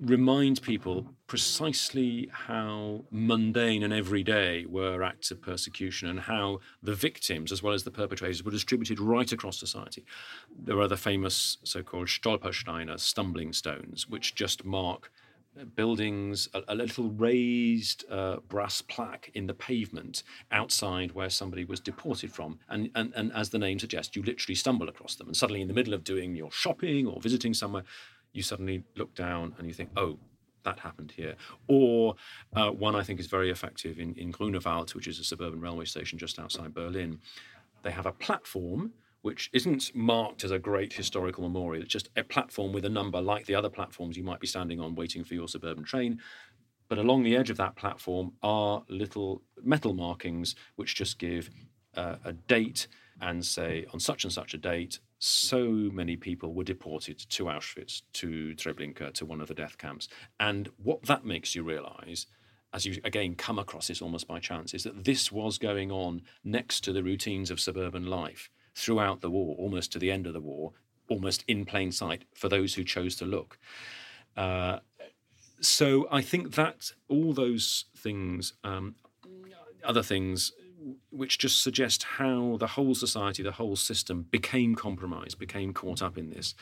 remind 0.00 0.62
people 0.62 1.06
precisely 1.26 2.28
how 2.32 3.04
mundane 3.10 3.82
and 3.82 3.92
everyday 3.92 4.64
were 4.66 5.02
acts 5.02 5.30
of 5.30 5.40
persecution 5.40 6.08
and 6.08 6.20
how 6.20 6.60
the 6.82 6.94
victims 6.94 7.50
as 7.50 7.62
well 7.62 7.72
as 7.72 7.84
the 7.84 7.90
perpetrators 7.90 8.44
were 8.44 8.50
distributed 8.50 9.00
right 9.00 9.32
across 9.32 9.58
society. 9.58 10.04
There 10.56 10.80
are 10.80 10.88
the 10.88 10.96
famous 10.96 11.58
so 11.64 11.82
called 11.82 12.08
Stolpersteine, 12.08 12.98
stumbling 13.00 13.52
stones, 13.52 14.08
which 14.08 14.34
just 14.34 14.64
mark 14.64 15.10
buildings, 15.64 16.48
a, 16.54 16.62
a 16.68 16.74
little 16.74 17.10
raised 17.10 18.04
uh, 18.10 18.36
brass 18.48 18.82
plaque 18.82 19.30
in 19.34 19.46
the 19.46 19.54
pavement 19.54 20.22
outside 20.52 21.12
where 21.12 21.30
somebody 21.30 21.64
was 21.64 21.80
deported 21.80 22.30
from. 22.30 22.58
And, 22.68 22.90
and, 22.94 23.12
and 23.16 23.32
as 23.32 23.50
the 23.50 23.58
name 23.58 23.78
suggests, 23.78 24.14
you 24.14 24.22
literally 24.22 24.54
stumble 24.54 24.88
across 24.88 25.14
them. 25.14 25.28
And 25.28 25.36
suddenly, 25.36 25.62
in 25.62 25.68
the 25.68 25.74
middle 25.74 25.94
of 25.94 26.04
doing 26.04 26.36
your 26.36 26.52
shopping 26.52 27.06
or 27.06 27.20
visiting 27.20 27.54
somewhere, 27.54 27.84
you 28.36 28.42
suddenly 28.42 28.84
look 28.96 29.14
down 29.14 29.54
and 29.58 29.66
you 29.66 29.74
think, 29.74 29.90
oh, 29.96 30.18
that 30.64 30.78
happened 30.80 31.12
here. 31.12 31.34
Or 31.68 32.16
uh, 32.54 32.70
one 32.70 32.94
I 32.94 33.02
think 33.02 33.20
is 33.20 33.26
very 33.26 33.50
effective 33.50 33.98
in, 33.98 34.14
in 34.14 34.30
Grunewald, 34.30 34.94
which 34.94 35.06
is 35.06 35.18
a 35.18 35.24
suburban 35.24 35.60
railway 35.60 35.84
station 35.84 36.18
just 36.18 36.38
outside 36.38 36.74
Berlin. 36.74 37.20
They 37.82 37.92
have 37.92 38.06
a 38.06 38.12
platform 38.12 38.92
which 39.22 39.50
isn't 39.52 39.92
marked 39.94 40.44
as 40.44 40.50
a 40.50 40.58
great 40.58 40.92
historical 40.92 41.42
memorial. 41.42 41.82
It's 41.82 41.92
just 41.92 42.10
a 42.16 42.22
platform 42.22 42.72
with 42.72 42.84
a 42.84 42.88
number 42.88 43.20
like 43.20 43.46
the 43.46 43.54
other 43.54 43.70
platforms 43.70 44.16
you 44.16 44.22
might 44.22 44.40
be 44.40 44.46
standing 44.46 44.80
on 44.80 44.94
waiting 44.94 45.24
for 45.24 45.34
your 45.34 45.48
suburban 45.48 45.84
train. 45.84 46.20
But 46.88 46.98
along 46.98 47.24
the 47.24 47.36
edge 47.36 47.50
of 47.50 47.56
that 47.56 47.74
platform 47.74 48.32
are 48.42 48.84
little 48.88 49.42
metal 49.62 49.94
markings 49.94 50.54
which 50.76 50.94
just 50.94 51.18
give 51.18 51.50
uh, 51.96 52.16
a 52.24 52.32
date 52.32 52.86
and 53.20 53.44
say, 53.44 53.86
on 53.92 53.98
such 53.98 54.24
and 54.24 54.32
such 54.32 54.54
a 54.54 54.58
date, 54.58 55.00
so 55.18 55.64
many 55.68 56.16
people 56.16 56.54
were 56.54 56.64
deported 56.64 57.18
to 57.18 57.44
Auschwitz, 57.44 58.02
to 58.14 58.54
Treblinka, 58.54 59.12
to 59.14 59.24
one 59.26 59.40
of 59.40 59.48
the 59.48 59.54
death 59.54 59.78
camps. 59.78 60.08
And 60.38 60.68
what 60.82 61.02
that 61.04 61.24
makes 61.24 61.54
you 61.54 61.62
realize 61.62 62.26
as 62.76 62.84
you 62.84 63.00
again 63.04 63.34
come 63.34 63.58
across 63.58 63.88
this 63.88 64.02
almost 64.02 64.28
by 64.28 64.38
chance, 64.38 64.74
is 64.74 64.84
that 64.84 65.04
this 65.04 65.32
was 65.32 65.58
going 65.58 65.90
on 65.90 66.20
next 66.44 66.82
to 66.82 66.92
the 66.92 67.02
routines 67.02 67.50
of 67.50 67.58
suburban 67.58 68.06
life 68.06 68.50
throughout 68.74 69.22
the 69.22 69.30
war, 69.30 69.56
almost 69.58 69.90
to 69.92 69.98
the 69.98 70.10
end 70.10 70.26
of 70.26 70.34
the 70.34 70.40
war, 70.40 70.72
almost 71.08 71.42
in 71.48 71.64
plain 71.64 71.90
sight 71.90 72.24
for 72.34 72.50
those 72.50 72.74
who 72.74 72.84
chose 72.84 73.16
to 73.16 73.24
look. 73.24 73.58
Uh, 74.36 74.80
so 75.60 76.06
I 76.10 76.20
think 76.20 76.54
that 76.56 76.92
all 77.08 77.32
those 77.32 77.86
things, 77.96 78.52
um, 78.62 78.96
other 79.82 80.02
things, 80.02 80.52
which 81.10 81.38
just 81.38 81.62
suggest 81.62 82.02
how 82.02 82.56
the 82.58 82.66
whole 82.66 82.94
society, 82.94 83.42
the 83.42 83.52
whole 83.52 83.76
system 83.76 84.26
became 84.30 84.74
compromised, 84.74 85.38
became 85.38 85.72
caught 85.72 86.02
up 86.02 86.18
in 86.18 86.30
this, 86.30 86.54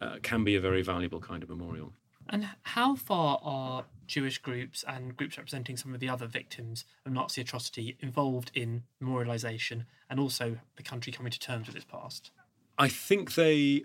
uh, 0.00 0.16
can 0.22 0.44
be 0.44 0.54
a 0.54 0.60
very 0.60 0.82
valuable 0.82 1.20
kind 1.20 1.42
of 1.42 1.48
memorial. 1.48 1.92
And 2.30 2.48
how 2.62 2.94
far 2.94 3.40
are 3.42 3.84
Jewish 4.06 4.38
groups 4.38 4.84
and 4.86 5.16
groups 5.16 5.38
representing 5.38 5.76
some 5.76 5.94
of 5.94 6.00
the 6.00 6.08
other 6.08 6.26
victims 6.26 6.84
of 7.06 7.12
Nazi 7.12 7.40
atrocity 7.40 7.96
involved 8.00 8.50
in 8.54 8.82
memorialisation 9.02 9.86
and 10.10 10.20
also 10.20 10.58
the 10.76 10.82
country 10.82 11.12
coming 11.12 11.32
to 11.32 11.38
terms 11.38 11.66
with 11.66 11.76
its 11.76 11.86
past? 11.86 12.30
I 12.76 12.88
think 12.88 13.34
they 13.34 13.84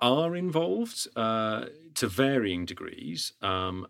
are 0.00 0.34
involved 0.34 1.08
uh, 1.16 1.66
to 1.94 2.06
varying 2.06 2.64
degrees. 2.64 3.32
Um, 3.42 3.86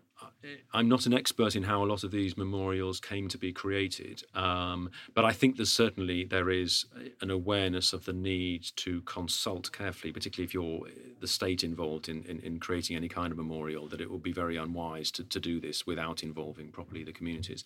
I'm 0.73 0.89
not 0.89 1.05
an 1.05 1.13
expert 1.13 1.55
in 1.55 1.63
how 1.63 1.83
a 1.83 1.85
lot 1.85 2.03
of 2.03 2.11
these 2.11 2.35
memorials 2.35 2.99
came 2.99 3.27
to 3.29 3.37
be 3.37 3.51
created, 3.51 4.23
um, 4.33 4.89
but 5.13 5.25
I 5.25 5.31
think 5.31 5.57
there's 5.57 5.71
certainly 5.71 6.23
there 6.23 6.49
is 6.49 6.85
an 7.21 7.29
awareness 7.29 7.93
of 7.93 8.05
the 8.05 8.13
need 8.13 8.63
to 8.77 9.01
consult 9.01 9.71
carefully, 9.71 10.11
particularly 10.11 10.45
if 10.45 10.53
you're 10.53 10.87
the 11.19 11.27
state 11.27 11.63
involved 11.63 12.09
in, 12.09 12.23
in, 12.23 12.39
in 12.39 12.59
creating 12.59 12.95
any 12.95 13.07
kind 13.07 13.31
of 13.31 13.37
memorial, 13.37 13.87
that 13.89 14.01
it 14.01 14.09
would 14.09 14.23
be 14.23 14.31
very 14.31 14.57
unwise 14.57 15.11
to, 15.11 15.23
to 15.23 15.39
do 15.39 15.59
this 15.59 15.85
without 15.85 16.23
involving 16.23 16.71
properly 16.71 17.03
the 17.03 17.13
communities. 17.13 17.63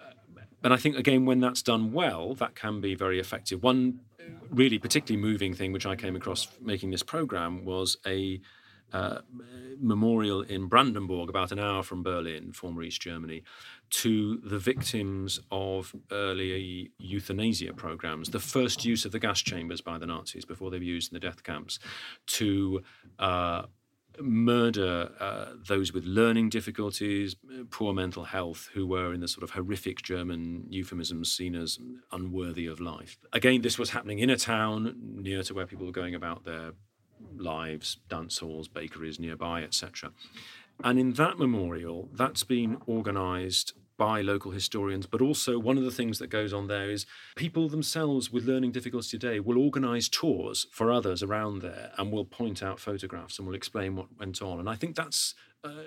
Uh, 0.00 0.12
but 0.60 0.72
I 0.72 0.76
think 0.76 0.96
again, 0.96 1.24
when 1.24 1.40
that's 1.40 1.62
done 1.62 1.92
well, 1.92 2.34
that 2.34 2.54
can 2.54 2.80
be 2.80 2.94
very 2.94 3.18
effective. 3.18 3.62
One 3.62 4.00
really 4.50 4.78
particularly 4.78 5.20
moving 5.20 5.54
thing 5.54 5.72
which 5.72 5.86
I 5.86 5.96
came 5.96 6.16
across 6.16 6.48
making 6.60 6.90
this 6.90 7.02
program 7.02 7.64
was 7.64 7.96
a 8.06 8.40
uh, 8.92 9.20
memorial 9.78 10.42
in 10.42 10.66
Brandenburg, 10.66 11.28
about 11.28 11.52
an 11.52 11.58
hour 11.58 11.82
from 11.82 12.02
Berlin, 12.02 12.52
former 12.52 12.82
East 12.82 13.00
Germany, 13.00 13.42
to 13.90 14.38
the 14.38 14.58
victims 14.58 15.40
of 15.50 15.94
early 16.10 16.92
euthanasia 16.98 17.72
programs, 17.72 18.30
the 18.30 18.40
first 18.40 18.84
use 18.84 19.04
of 19.04 19.12
the 19.12 19.18
gas 19.18 19.40
chambers 19.40 19.80
by 19.80 19.98
the 19.98 20.06
Nazis 20.06 20.44
before 20.44 20.70
they 20.70 20.78
were 20.78 20.84
used 20.84 21.12
in 21.12 21.16
the 21.16 21.20
death 21.20 21.42
camps, 21.42 21.78
to 22.26 22.82
uh, 23.18 23.62
murder 24.20 25.10
uh, 25.20 25.46
those 25.66 25.92
with 25.92 26.04
learning 26.04 26.48
difficulties, 26.48 27.36
poor 27.70 27.92
mental 27.92 28.24
health, 28.24 28.68
who 28.74 28.86
were 28.86 29.14
in 29.14 29.20
the 29.20 29.28
sort 29.28 29.42
of 29.42 29.50
horrific 29.50 30.02
German 30.02 30.66
euphemisms 30.68 31.32
seen 31.32 31.54
as 31.54 31.78
unworthy 32.12 32.66
of 32.66 32.80
life. 32.80 33.18
Again, 33.32 33.62
this 33.62 33.78
was 33.78 33.90
happening 33.90 34.18
in 34.18 34.30
a 34.30 34.36
town 34.36 34.94
near 35.00 35.42
to 35.44 35.54
where 35.54 35.66
people 35.66 35.86
were 35.86 35.92
going 35.92 36.14
about 36.14 36.44
their 36.44 36.72
lives, 37.36 37.98
dance 38.08 38.38
halls, 38.38 38.68
bakeries 38.68 39.18
nearby, 39.18 39.62
etc. 39.62 40.12
And 40.82 40.98
in 40.98 41.12
that 41.14 41.38
memorial, 41.38 42.08
that's 42.12 42.44
been 42.44 42.78
organised 42.88 43.74
by 44.00 44.22
local 44.22 44.50
historians, 44.50 45.04
but 45.04 45.20
also 45.20 45.58
one 45.58 45.76
of 45.76 45.84
the 45.84 45.90
things 45.90 46.18
that 46.18 46.28
goes 46.28 46.54
on 46.54 46.68
there 46.68 46.90
is 46.90 47.04
people 47.36 47.68
themselves 47.68 48.32
with 48.32 48.46
learning 48.46 48.72
difficulties 48.72 49.10
today 49.10 49.40
will 49.40 49.58
organise 49.58 50.08
tours 50.08 50.66
for 50.70 50.90
others 50.90 51.22
around 51.22 51.60
there 51.60 51.92
and 51.98 52.10
will 52.10 52.24
point 52.24 52.62
out 52.62 52.80
photographs 52.80 53.38
and 53.38 53.46
will 53.46 53.54
explain 53.54 53.96
what 53.96 54.06
went 54.18 54.40
on. 54.40 54.58
And 54.58 54.70
I 54.70 54.74
think 54.74 54.96
that's 54.96 55.34
uh, 55.62 55.82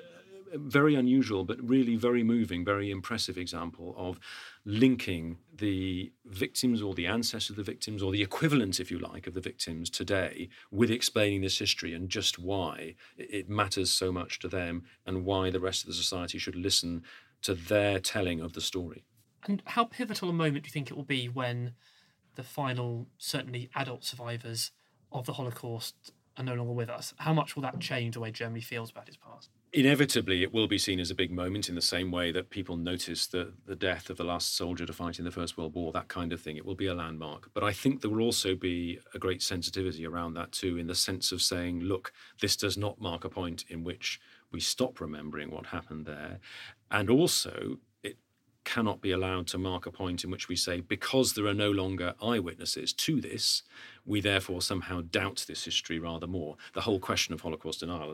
very 0.53 0.95
unusual, 0.95 1.43
but 1.43 1.57
really 1.61 1.95
very 1.95 2.23
moving, 2.23 2.63
very 2.63 2.91
impressive 2.91 3.37
example 3.37 3.93
of 3.97 4.19
linking 4.65 5.37
the 5.53 6.11
victims 6.25 6.81
or 6.81 6.93
the 6.93 7.07
ancestors 7.07 7.51
of 7.51 7.55
the 7.57 7.63
victims 7.63 8.01
or 8.01 8.11
the 8.11 8.21
equivalent, 8.21 8.79
if 8.79 8.89
you 8.89 8.99
like, 8.99 9.27
of 9.27 9.33
the 9.33 9.41
victims 9.41 9.89
today 9.89 10.49
with 10.71 10.91
explaining 10.91 11.41
this 11.41 11.59
history 11.59 11.93
and 11.93 12.09
just 12.09 12.39
why 12.39 12.95
it 13.17 13.49
matters 13.49 13.91
so 13.91 14.11
much 14.11 14.39
to 14.39 14.47
them 14.47 14.83
and 15.05 15.25
why 15.25 15.49
the 15.49 15.59
rest 15.59 15.83
of 15.83 15.87
the 15.87 15.93
society 15.93 16.37
should 16.37 16.55
listen 16.55 17.03
to 17.41 17.53
their 17.53 17.99
telling 17.99 18.39
of 18.39 18.53
the 18.53 18.61
story. 18.61 19.03
And 19.45 19.61
how 19.65 19.83
pivotal 19.85 20.29
a 20.29 20.33
moment 20.33 20.63
do 20.63 20.67
you 20.67 20.71
think 20.71 20.89
it 20.89 20.95
will 20.95 21.03
be 21.03 21.27
when 21.27 21.73
the 22.35 22.43
final, 22.43 23.07
certainly 23.17 23.69
adult 23.75 24.03
survivors 24.05 24.71
of 25.11 25.25
the 25.25 25.33
Holocaust 25.33 26.13
are 26.37 26.43
no 26.43 26.55
longer 26.55 26.73
with 26.73 26.89
us? 26.89 27.13
How 27.17 27.33
much 27.33 27.55
will 27.55 27.63
that 27.63 27.79
change 27.79 28.13
the 28.13 28.21
way 28.21 28.31
Germany 28.31 28.61
feels 28.61 28.89
about 28.89 29.07
its 29.07 29.17
past? 29.17 29.49
Inevitably 29.73 30.43
it 30.43 30.53
will 30.53 30.67
be 30.67 30.77
seen 30.77 30.99
as 30.99 31.09
a 31.09 31.15
big 31.15 31.31
moment 31.31 31.67
in 31.67 31.73
the 31.73 31.81
same 31.81 32.11
way 32.11 32.31
that 32.31 32.51
people 32.51 32.77
notice 32.77 33.25
the, 33.25 33.53
the 33.65 33.75
death 33.75 34.11
of 34.11 34.17
the 34.17 34.23
last 34.23 34.55
soldier 34.55 34.85
to 34.85 34.93
fight 34.93 35.17
in 35.17 35.25
the 35.25 35.31
First 35.31 35.57
World 35.57 35.73
War, 35.73 35.91
that 35.91 36.07
kind 36.07 36.31
of 36.31 36.39
thing. 36.39 36.57
It 36.57 36.65
will 36.65 36.75
be 36.75 36.85
a 36.85 36.93
landmark. 36.93 37.49
But 37.55 37.63
I 37.63 37.73
think 37.73 38.01
there 38.01 38.11
will 38.11 38.23
also 38.23 38.55
be 38.55 38.99
a 39.15 39.19
great 39.19 39.41
sensitivity 39.41 40.05
around 40.05 40.35
that 40.35 40.51
too, 40.51 40.77
in 40.77 40.85
the 40.85 40.95
sense 40.95 41.31
of 41.31 41.41
saying, 41.41 41.79
look, 41.81 42.13
this 42.39 42.55
does 42.55 42.77
not 42.77 43.01
mark 43.01 43.25
a 43.25 43.29
point 43.29 43.65
in 43.67 43.83
which 43.83 44.21
we 44.51 44.59
stop 44.59 45.01
remembering 45.01 45.49
what 45.49 45.65
happened 45.67 46.05
there. 46.05 46.39
And 46.91 47.09
also, 47.09 47.79
it 48.03 48.17
cannot 48.65 49.01
be 49.01 49.11
allowed 49.11 49.47
to 49.47 49.57
mark 49.57 49.87
a 49.87 49.91
point 49.91 50.23
in 50.23 50.29
which 50.29 50.47
we 50.47 50.55
say, 50.55 50.81
because 50.81 51.33
there 51.33 51.47
are 51.47 51.53
no 51.53 51.71
longer 51.71 52.13
eyewitnesses 52.21 52.93
to 52.93 53.19
this, 53.19 53.63
we 54.05 54.21
therefore 54.21 54.61
somehow 54.61 55.01
doubt 55.01 55.45
this 55.47 55.65
history 55.65 55.97
rather 55.97 56.27
more. 56.27 56.57
The 56.75 56.81
whole 56.81 56.99
question 56.99 57.33
of 57.33 57.41
Holocaust 57.41 57.79
denial 57.79 58.11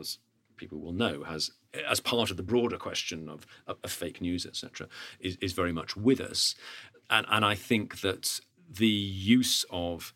people 0.60 0.78
will 0.78 0.92
know 0.92 1.24
has 1.24 1.50
as 1.88 2.00
part 2.00 2.30
of 2.30 2.36
the 2.36 2.42
broader 2.42 2.76
question 2.76 3.28
of, 3.28 3.46
of, 3.66 3.78
of 3.82 3.90
fake 3.90 4.20
news 4.20 4.44
etc 4.46 4.86
is, 5.18 5.36
is 5.40 5.52
very 5.52 5.72
much 5.72 5.96
with 5.96 6.20
us. 6.20 6.54
And 7.08 7.26
and 7.30 7.44
I 7.44 7.54
think 7.54 8.00
that 8.02 8.40
the 8.68 8.86
use 8.86 9.64
of 9.70 10.12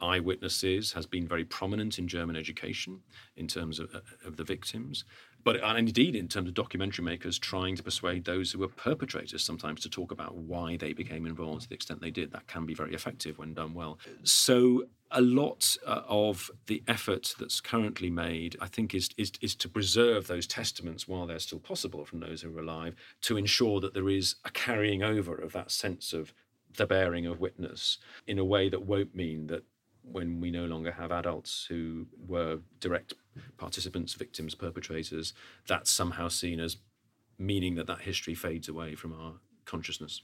eyewitnesses 0.00 0.92
has 0.92 1.04
been 1.04 1.28
very 1.28 1.44
prominent 1.44 1.98
in 1.98 2.08
German 2.08 2.34
education 2.34 3.00
in 3.36 3.46
terms 3.46 3.78
of, 3.78 3.94
of 4.24 4.38
the 4.38 4.44
victims 4.44 5.04
but 5.44 5.62
and 5.62 5.78
indeed 5.78 6.14
in 6.14 6.28
terms 6.28 6.48
of 6.48 6.54
documentary 6.54 7.04
makers 7.04 7.38
trying 7.38 7.76
to 7.76 7.82
persuade 7.82 8.24
those 8.24 8.52
who 8.52 8.58
were 8.58 8.68
perpetrators 8.68 9.42
sometimes 9.42 9.80
to 9.80 9.88
talk 9.88 10.10
about 10.12 10.34
why 10.36 10.76
they 10.76 10.92
became 10.92 11.26
involved 11.26 11.62
to 11.62 11.68
the 11.68 11.74
extent 11.74 12.00
they 12.00 12.10
did. 12.10 12.32
That 12.32 12.46
can 12.46 12.66
be 12.66 12.74
very 12.74 12.94
effective 12.94 13.38
when 13.38 13.54
done 13.54 13.74
well. 13.74 13.98
So 14.22 14.84
a 15.12 15.20
lot 15.20 15.76
uh, 15.86 16.02
of 16.06 16.50
the 16.66 16.82
effort 16.86 17.34
that's 17.38 17.60
currently 17.60 18.10
made, 18.10 18.56
I 18.60 18.66
think, 18.66 18.94
is, 18.94 19.10
is, 19.16 19.32
is 19.40 19.54
to 19.56 19.68
preserve 19.68 20.26
those 20.26 20.46
testaments 20.46 21.08
while 21.08 21.26
they're 21.26 21.38
still 21.38 21.58
possible 21.58 22.04
from 22.04 22.20
those 22.20 22.42
who 22.42 22.56
are 22.56 22.60
alive, 22.60 22.94
to 23.22 23.36
ensure 23.36 23.80
that 23.80 23.94
there 23.94 24.08
is 24.08 24.36
a 24.44 24.50
carrying 24.50 25.02
over 25.02 25.34
of 25.34 25.52
that 25.52 25.70
sense 25.70 26.12
of 26.12 26.32
the 26.76 26.86
bearing 26.86 27.26
of 27.26 27.40
witness 27.40 27.98
in 28.26 28.38
a 28.38 28.44
way 28.44 28.68
that 28.68 28.82
won't 28.82 29.14
mean 29.14 29.48
that 29.48 29.64
when 30.02 30.40
we 30.40 30.50
no 30.50 30.64
longer 30.64 30.92
have 30.92 31.12
adults 31.12 31.66
who 31.68 32.06
were 32.26 32.58
direct 32.78 33.14
participants, 33.58 34.14
victims, 34.14 34.54
perpetrators, 34.54 35.34
that's 35.66 35.90
somehow 35.90 36.28
seen 36.28 36.60
as 36.60 36.76
meaning 37.38 37.74
that 37.74 37.86
that 37.86 38.02
history 38.02 38.34
fades 38.34 38.68
away 38.68 38.94
from 38.94 39.12
our 39.12 39.34
consciousness. 39.64 40.22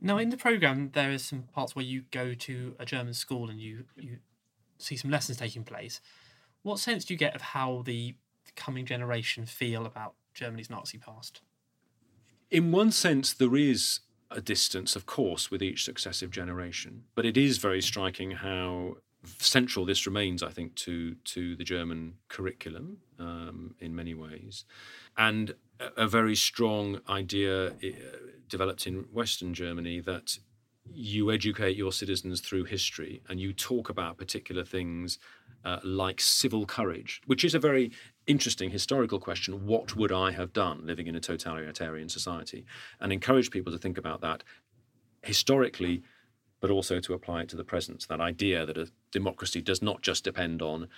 Now, 0.00 0.18
in 0.18 0.30
the 0.30 0.36
program, 0.36 0.90
there 0.92 1.10
is 1.10 1.24
some 1.24 1.44
parts 1.54 1.74
where 1.74 1.84
you 1.84 2.04
go 2.10 2.34
to 2.34 2.76
a 2.78 2.84
German 2.84 3.14
school 3.14 3.50
and 3.50 3.60
you 3.60 3.84
you 3.96 4.18
see 4.78 4.96
some 4.96 5.10
lessons 5.10 5.38
taking 5.38 5.64
place. 5.64 6.00
What 6.62 6.78
sense 6.78 7.04
do 7.04 7.14
you 7.14 7.18
get 7.18 7.34
of 7.34 7.42
how 7.42 7.82
the 7.84 8.14
coming 8.54 8.86
generation 8.86 9.46
feel 9.46 9.86
about 9.86 10.14
Germany's 10.34 10.70
Nazi 10.70 10.98
past? 10.98 11.40
In 12.50 12.72
one 12.72 12.90
sense, 12.92 13.32
there 13.32 13.56
is 13.56 14.00
a 14.30 14.40
distance, 14.40 14.96
of 14.96 15.06
course, 15.06 15.50
with 15.50 15.62
each 15.62 15.84
successive 15.84 16.30
generation, 16.30 17.04
but 17.14 17.24
it 17.24 17.36
is 17.36 17.58
very 17.58 17.82
striking 17.82 18.32
how 18.32 18.98
central 19.38 19.84
this 19.84 20.06
remains, 20.06 20.42
I 20.42 20.50
think, 20.50 20.74
to 20.76 21.14
to 21.14 21.56
the 21.56 21.64
German 21.64 22.14
curriculum 22.28 22.98
um, 23.18 23.74
in 23.80 23.94
many 23.94 24.14
ways, 24.14 24.64
and 25.16 25.54
a, 25.80 26.04
a 26.04 26.08
very 26.08 26.36
strong 26.36 27.00
idea 27.08 27.68
uh, 27.68 27.72
developed 28.48 28.86
in 28.86 29.06
Western 29.12 29.54
Germany 29.54 30.00
that 30.00 30.38
you 30.92 31.30
educate 31.30 31.76
your 31.76 31.92
citizens 31.92 32.40
through 32.40 32.64
history 32.64 33.22
and 33.28 33.40
you 33.40 33.52
talk 33.52 33.88
about 33.90 34.16
particular 34.16 34.64
things 34.64 35.18
uh, 35.64 35.78
like 35.82 36.20
civil 36.20 36.64
courage, 36.66 37.20
which 37.26 37.44
is 37.44 37.54
a 37.54 37.58
very 37.58 37.90
interesting 38.26 38.70
historical 38.70 39.18
question. 39.18 39.66
What 39.66 39.96
would 39.96 40.12
I 40.12 40.30
have 40.32 40.52
done 40.52 40.86
living 40.86 41.06
in 41.06 41.14
a 41.14 41.20
totalitarian 41.20 42.08
society? 42.08 42.64
And 43.00 43.12
encourage 43.12 43.50
people 43.50 43.72
to 43.72 43.78
think 43.78 43.98
about 43.98 44.20
that 44.20 44.44
historically, 45.22 46.02
but 46.60 46.70
also 46.70 47.00
to 47.00 47.14
apply 47.14 47.42
it 47.42 47.48
to 47.50 47.56
the 47.56 47.64
present. 47.64 48.06
That 48.08 48.20
idea 48.20 48.64
that 48.66 48.78
a 48.78 48.90
democracy 49.10 49.60
does 49.60 49.82
not 49.82 50.02
just 50.02 50.24
depend 50.24 50.62
on 50.62 50.88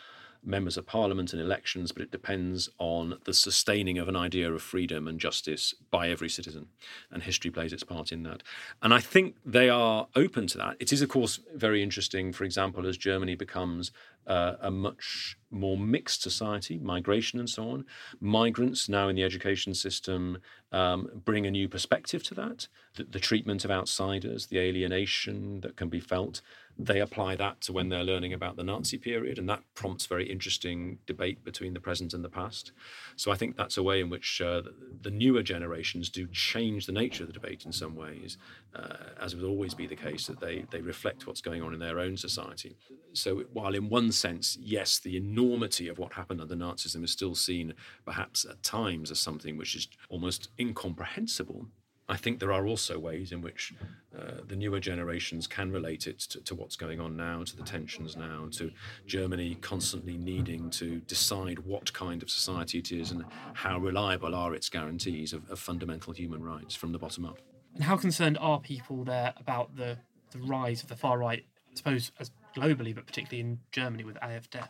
members 0.42 0.76
of 0.76 0.87
parliament 0.87 1.33
and 1.33 1.40
elections, 1.40 1.92
but 1.92 2.03
it 2.03 2.11
depends 2.11 2.68
on 2.79 3.18
the 3.24 3.35
sustaining 3.35 3.98
of 3.98 4.09
an 4.09 4.16
idea 4.16 4.53
of 4.53 4.62
freedom 4.62 5.07
and 5.07 5.20
justice 5.20 5.74
by 5.90 6.09
every 6.09 6.29
citizen. 6.29 6.68
And 7.11 7.22
history 7.22 7.50
plays 7.50 7.72
its 7.72 7.85
part 7.85 8.12
in 8.12 8.22
that. 8.24 8.42
And 8.83 8.94
I 8.94 9.00
think 9.00 9.37
they 9.44 9.68
are 9.68 10.09
open 10.16 10.46
to 10.48 10.59
that. 10.59 10.76
It 10.81 10.92
is, 10.92 11.03
of 11.03 11.09
course, 11.09 11.40
very 11.55 11.83
interesting, 11.83 12.33
for 12.33 12.44
example, 12.44 12.87
as 12.87 12.96
Germany 12.96 13.35
becomes 13.35 13.92
uh, 14.26 14.57
a 14.61 14.70
much 14.70 15.37
more 15.50 15.76
mixed 15.76 16.22
society, 16.22 16.79
migration 16.79 17.40
and 17.40 17.50
so 17.50 17.68
on. 17.70 17.85
Migrants 18.20 18.88
now 18.88 19.09
in 19.09 19.16
the 19.16 19.24
education 19.24 19.74
system 19.74 20.38
um, 20.72 21.11
bring 21.24 21.46
a 21.46 21.50
new 21.50 21.68
perspective 21.68 22.22
to 22.22 22.35
that. 22.35 22.68
The, 22.94 23.05
the 23.05 23.18
treatment 23.18 23.64
of 23.64 23.70
outsiders, 23.70 24.46
the 24.46 24.59
alienation 24.59 25.61
that 25.62 25.76
can 25.76 25.88
be 25.88 26.00
felt 26.00 26.42
they 26.85 27.01
apply 27.01 27.37
that 27.37 27.61
to 27.62 27.73
when 27.73 27.88
they're 27.88 28.05
learning 28.05 28.33
about 28.33 28.57
the 28.57 28.64
Nazi 28.64 28.99
period, 28.99 29.38
and 29.38 29.49
that 29.49 29.62
prompts 29.75 30.07
very 30.07 30.31
interesting 30.31 30.99
debate 31.07 31.45
between 31.45 31.75
the 31.75 31.81
present 31.81 32.14
and 32.14 32.25
the 32.25 32.29
past. 32.29 32.73
So 33.16 33.31
I 33.31 33.37
think 33.37 33.57
that's 33.57 33.77
a 33.77 33.83
way 33.83 34.01
in 34.01 34.09
which 34.09 34.40
uh, 34.40 34.62
the 35.03 35.11
newer 35.11 35.43
generations 35.43 36.09
do 36.09 36.27
change 36.29 36.87
the 36.87 36.93
nature 36.93 37.23
of 37.25 37.29
the 37.29 37.38
debate 37.40 37.66
in 37.66 37.73
some 37.73 37.95
ways, 37.95 38.38
uh, 38.75 38.97
as 39.21 39.37
would 39.37 39.45
always 39.45 39.75
be 39.75 39.87
the 39.87 39.97
case, 39.97 40.27
that 40.27 40.40
they, 40.40 40.64
they 40.71 40.81
reflect 40.81 41.27
what's 41.27 41.40
going 41.40 41.62
on 41.62 41.75
in 41.75 41.81
their 41.81 41.99
own 41.99 42.16
society. 42.16 42.77
So 43.12 43.45
while 43.53 43.75
in 43.75 43.88
one 43.88 44.12
sense, 44.12 44.57
yes, 44.61 44.99
the 44.99 45.16
enormity 45.16 45.88
of 45.88 45.99
what 45.99 46.14
happened 46.14 46.40
under 46.40 46.55
Nazism 46.55 47.05
is 47.05 47.12
still 47.12 47.35
seen 47.35 47.75
perhaps 48.05 48.45
at 48.45 48.62
times 48.62 49.11
as 49.11 49.19
something 49.19 49.57
which 49.57 49.75
is 49.75 49.88
almost 50.09 50.49
incomprehensible, 50.59 51.66
I 52.11 52.16
think 52.16 52.40
there 52.40 52.53
are 52.53 52.66
also 52.66 52.99
ways 52.99 53.31
in 53.31 53.40
which 53.40 53.73
uh, 54.18 54.42
the 54.44 54.57
newer 54.57 54.81
generations 54.81 55.46
can 55.46 55.70
relate 55.70 56.09
it 56.09 56.18
to, 56.18 56.40
to, 56.40 56.57
what's 56.57 56.75
going 56.75 56.99
on 56.99 57.16
now, 57.16 57.44
to 57.44 57.57
the 57.57 57.62
tensions 57.62 58.16
now, 58.16 58.49
to 58.51 58.73
Germany 59.07 59.57
constantly 59.61 60.16
needing 60.16 60.70
to 60.70 60.99
decide 61.03 61.61
what 61.61 61.92
kind 61.92 62.20
of 62.25 62.29
society 62.29 62.79
it 62.79 62.90
is 62.90 63.12
and 63.12 63.25
how 63.55 63.79
reliable 63.79 64.35
are 64.35 64.55
its 64.55 64.68
guarantees 64.68 65.33
of, 65.33 65.49
of 65.49 65.61
fundamental 65.61 66.12
human 66.12 66.42
rights 66.42 66.75
from 66.75 66.90
the 66.90 66.99
bottom 66.99 67.25
up. 67.25 67.38
And 67.77 67.85
how 67.85 67.96
concerned 67.96 68.38
are 68.40 68.59
people 68.59 69.05
there 69.05 69.33
about 69.37 69.77
the, 69.77 69.96
the 70.33 70.40
rise 70.40 70.83
of 70.83 70.88
the 70.88 70.96
far 70.96 71.16
right, 71.16 71.44
I 71.70 71.77
suppose, 71.77 72.11
as 72.18 72.33
globally, 72.57 72.92
but 72.92 73.07
particularly 73.07 73.49
in 73.49 73.61
Germany 73.70 74.03
with 74.03 74.16
AfD? 74.16 74.66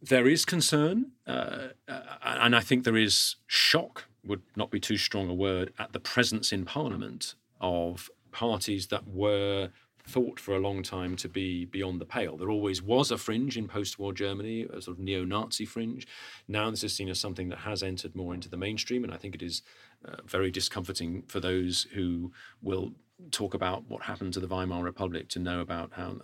There 0.00 0.28
is 0.28 0.44
concern, 0.44 1.12
uh, 1.26 1.68
uh, 1.88 2.00
and 2.22 2.54
I 2.54 2.60
think 2.60 2.84
there 2.84 2.96
is 2.96 3.36
shock 3.48 4.04
would 4.24 4.42
not 4.56 4.70
be 4.70 4.80
too 4.80 4.96
strong 4.96 5.28
a 5.28 5.34
word, 5.34 5.72
at 5.78 5.92
the 5.92 6.00
presence 6.00 6.52
in 6.52 6.64
Parliament 6.64 7.34
of 7.60 8.10
parties 8.30 8.86
that 8.88 9.06
were 9.06 9.70
thought 10.06 10.40
for 10.40 10.54
a 10.56 10.60
long 10.60 10.82
time 10.82 11.14
to 11.16 11.28
be 11.28 11.64
beyond 11.64 12.00
the 12.00 12.04
pale. 12.04 12.36
There 12.36 12.50
always 12.50 12.82
was 12.82 13.10
a 13.10 13.18
fringe 13.18 13.56
in 13.56 13.68
post 13.68 13.98
war 13.98 14.12
Germany, 14.12 14.62
a 14.64 14.82
sort 14.82 14.96
of 14.96 14.98
neo 14.98 15.24
Nazi 15.24 15.64
fringe. 15.64 16.06
Now 16.48 16.70
this 16.70 16.82
is 16.82 16.94
seen 16.94 17.08
as 17.08 17.20
something 17.20 17.48
that 17.50 17.60
has 17.60 17.82
entered 17.82 18.16
more 18.16 18.34
into 18.34 18.48
the 18.48 18.56
mainstream, 18.56 19.04
and 19.04 19.12
I 19.12 19.16
think 19.16 19.34
it 19.34 19.42
is 19.42 19.62
uh, 20.04 20.16
very 20.26 20.50
discomforting 20.50 21.22
for 21.28 21.38
those 21.38 21.86
who 21.94 22.32
will 22.60 22.92
talk 23.30 23.54
about 23.54 23.84
what 23.88 24.02
happened 24.02 24.32
to 24.32 24.40
the 24.40 24.48
Weimar 24.48 24.82
Republic 24.82 25.28
to 25.28 25.38
know 25.38 25.60
about 25.60 25.92
how 25.92 26.16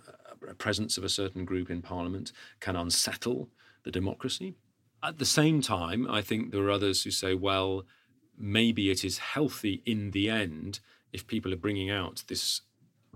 a 0.47 0.53
presence 0.55 0.97
of 0.97 1.03
a 1.03 1.09
certain 1.09 1.45
group 1.45 1.69
in 1.69 1.81
parliament 1.81 2.33
can 2.59 2.75
unsettle 2.75 3.49
the 3.83 3.91
democracy. 3.91 4.55
At 5.01 5.17
the 5.17 5.25
same 5.25 5.61
time, 5.61 6.07
I 6.09 6.21
think 6.21 6.51
there 6.51 6.63
are 6.63 6.71
others 6.71 7.03
who 7.03 7.11
say, 7.11 7.33
well, 7.33 7.85
maybe 8.37 8.91
it 8.91 9.03
is 9.03 9.17
healthy 9.17 9.81
in 9.85 10.11
the 10.11 10.29
end 10.29 10.79
if 11.13 11.25
people 11.25 11.53
are 11.53 11.57
bringing 11.57 11.89
out 11.89 12.23
this 12.27 12.61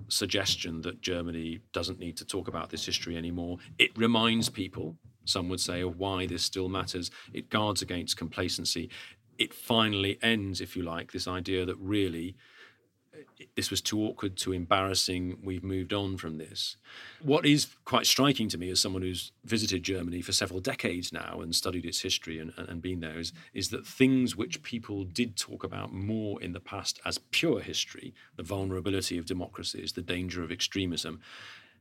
suggestion 0.08 0.82
that 0.82 1.02
Germany 1.02 1.60
doesn't 1.72 2.00
need 2.00 2.17
to 2.17 2.26
talk 2.26 2.48
about 2.48 2.69
this 2.69 2.86
history 2.86 3.17
anymore. 3.17 3.58
It 3.78 3.98
reminds 3.98 4.50
people, 4.50 4.96
some 5.26 5.50
would 5.50 5.60
say, 5.60 5.82
of 5.82 5.98
why 5.98 6.26
this 6.26 6.43
still 6.43 6.69
matters. 6.69 7.12
It 7.34 7.50
guards 7.50 7.82
against 7.82 8.17
complacency. 8.17 8.89
It 9.38 9.54
finally 9.54 10.17
ends, 10.22 10.62
if 10.62 10.76
you 10.76 10.84
like, 10.84 11.12
this 11.12 11.28
idea 11.28 11.65
that 11.65 11.78
really 11.78 12.36
this 13.56 13.69
was 13.69 13.82
too 13.82 14.02
awkward, 14.02 14.36
too 14.36 14.52
embarrassing. 14.52 15.39
We've 15.43 15.63
moved 15.63 15.93
on 15.93 16.17
from 16.17 16.38
this. 16.38 16.78
What 17.21 17.45
is 17.45 17.67
quite 17.86 18.06
striking 18.06 18.47
to 18.49 18.58
me 18.58 18.69
as 18.69 18.80
someone 18.80 19.02
who's 19.02 19.32
visited 19.43 19.84
Germany 19.84 20.21
for 20.21 20.32
several 20.32 20.60
decades 20.60 21.13
now 21.13 21.39
and 21.41 21.54
studied 21.54 21.86
its 21.86 22.02
history 22.02 22.39
and, 22.39 22.54
and 22.58 22.82
been 22.82 23.02
there 23.02 23.19
is, 23.19 23.34
is 23.54 23.69
that 23.69 23.86
things 23.86 24.36
which 24.36 24.63
people 24.63 25.04
did 25.04 25.36
talk 25.36 25.63
about 25.63 25.93
more 25.93 26.41
in 26.41 26.54
the 26.54 26.60
past 26.60 26.99
as 27.06 27.19
pure 27.32 27.62
history, 27.62 28.13
the 28.36 28.43
vulnerability 28.43 29.17
of 29.17 29.26
democracies, 29.26 29.93
the 29.93 30.02
danger 30.02 30.43
of 30.43 30.52
extremism, 30.52 31.21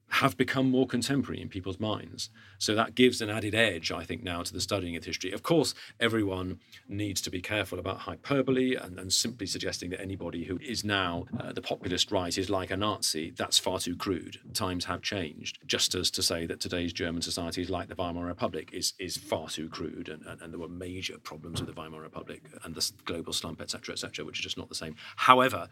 have 0.08 0.36
become 0.36 0.70
more 0.70 0.86
contemporary 0.86 1.40
in 1.40 1.48
people's 1.48 1.80
minds. 1.80 2.28
So 2.58 2.74
that 2.74 2.94
gives 2.94 3.22
an 3.22 3.30
added 3.30 3.54
edge, 3.54 3.90
I 3.90 4.04
think, 4.04 4.22
now 4.22 4.42
to 4.42 4.52
the 4.52 4.60
studying 4.60 4.94
of 4.94 5.04
history. 5.04 5.32
Of 5.32 5.42
course, 5.42 5.74
everyone 5.98 6.60
needs 6.86 7.22
to 7.22 7.30
be 7.30 7.40
careful 7.40 7.78
about 7.78 8.00
hyperbole 8.00 8.74
and, 8.76 8.98
and 8.98 9.10
simply 9.10 9.46
suggesting 9.46 9.88
that 9.90 10.02
anybody 10.02 10.44
who 10.44 10.58
is 10.58 10.84
now 10.84 11.24
uh, 11.40 11.52
the 11.52 11.62
populist 11.62 12.12
right 12.12 12.36
is 12.36 12.50
like 12.50 12.70
a 12.70 12.76
Nazi. 12.76 13.30
That's 13.30 13.58
far 13.58 13.78
too 13.78 13.96
crude. 13.96 14.38
Times 14.52 14.84
have 14.84 15.00
changed. 15.00 15.58
Just 15.66 15.94
as 15.94 16.10
to 16.10 16.22
say 16.22 16.44
that 16.44 16.60
today's 16.60 16.92
German 16.92 17.22
society 17.22 17.62
is 17.62 17.70
like 17.70 17.88
the 17.88 17.94
Weimar 17.94 18.26
Republic 18.26 18.68
is, 18.72 18.92
is 18.98 19.16
far 19.16 19.48
too 19.48 19.70
crude. 19.70 20.10
And, 20.10 20.26
and, 20.26 20.42
and 20.42 20.52
there 20.52 20.60
were 20.60 20.68
major 20.68 21.18
problems 21.18 21.60
with 21.60 21.74
the 21.74 21.80
Weimar 21.80 22.02
Republic 22.02 22.42
and 22.64 22.74
the 22.74 22.92
global 23.06 23.32
slump, 23.32 23.62
etc., 23.62 23.94
etc., 23.94 24.26
which 24.26 24.38
are 24.38 24.42
just 24.42 24.58
not 24.58 24.68
the 24.68 24.74
same. 24.74 24.94
However, 25.16 25.68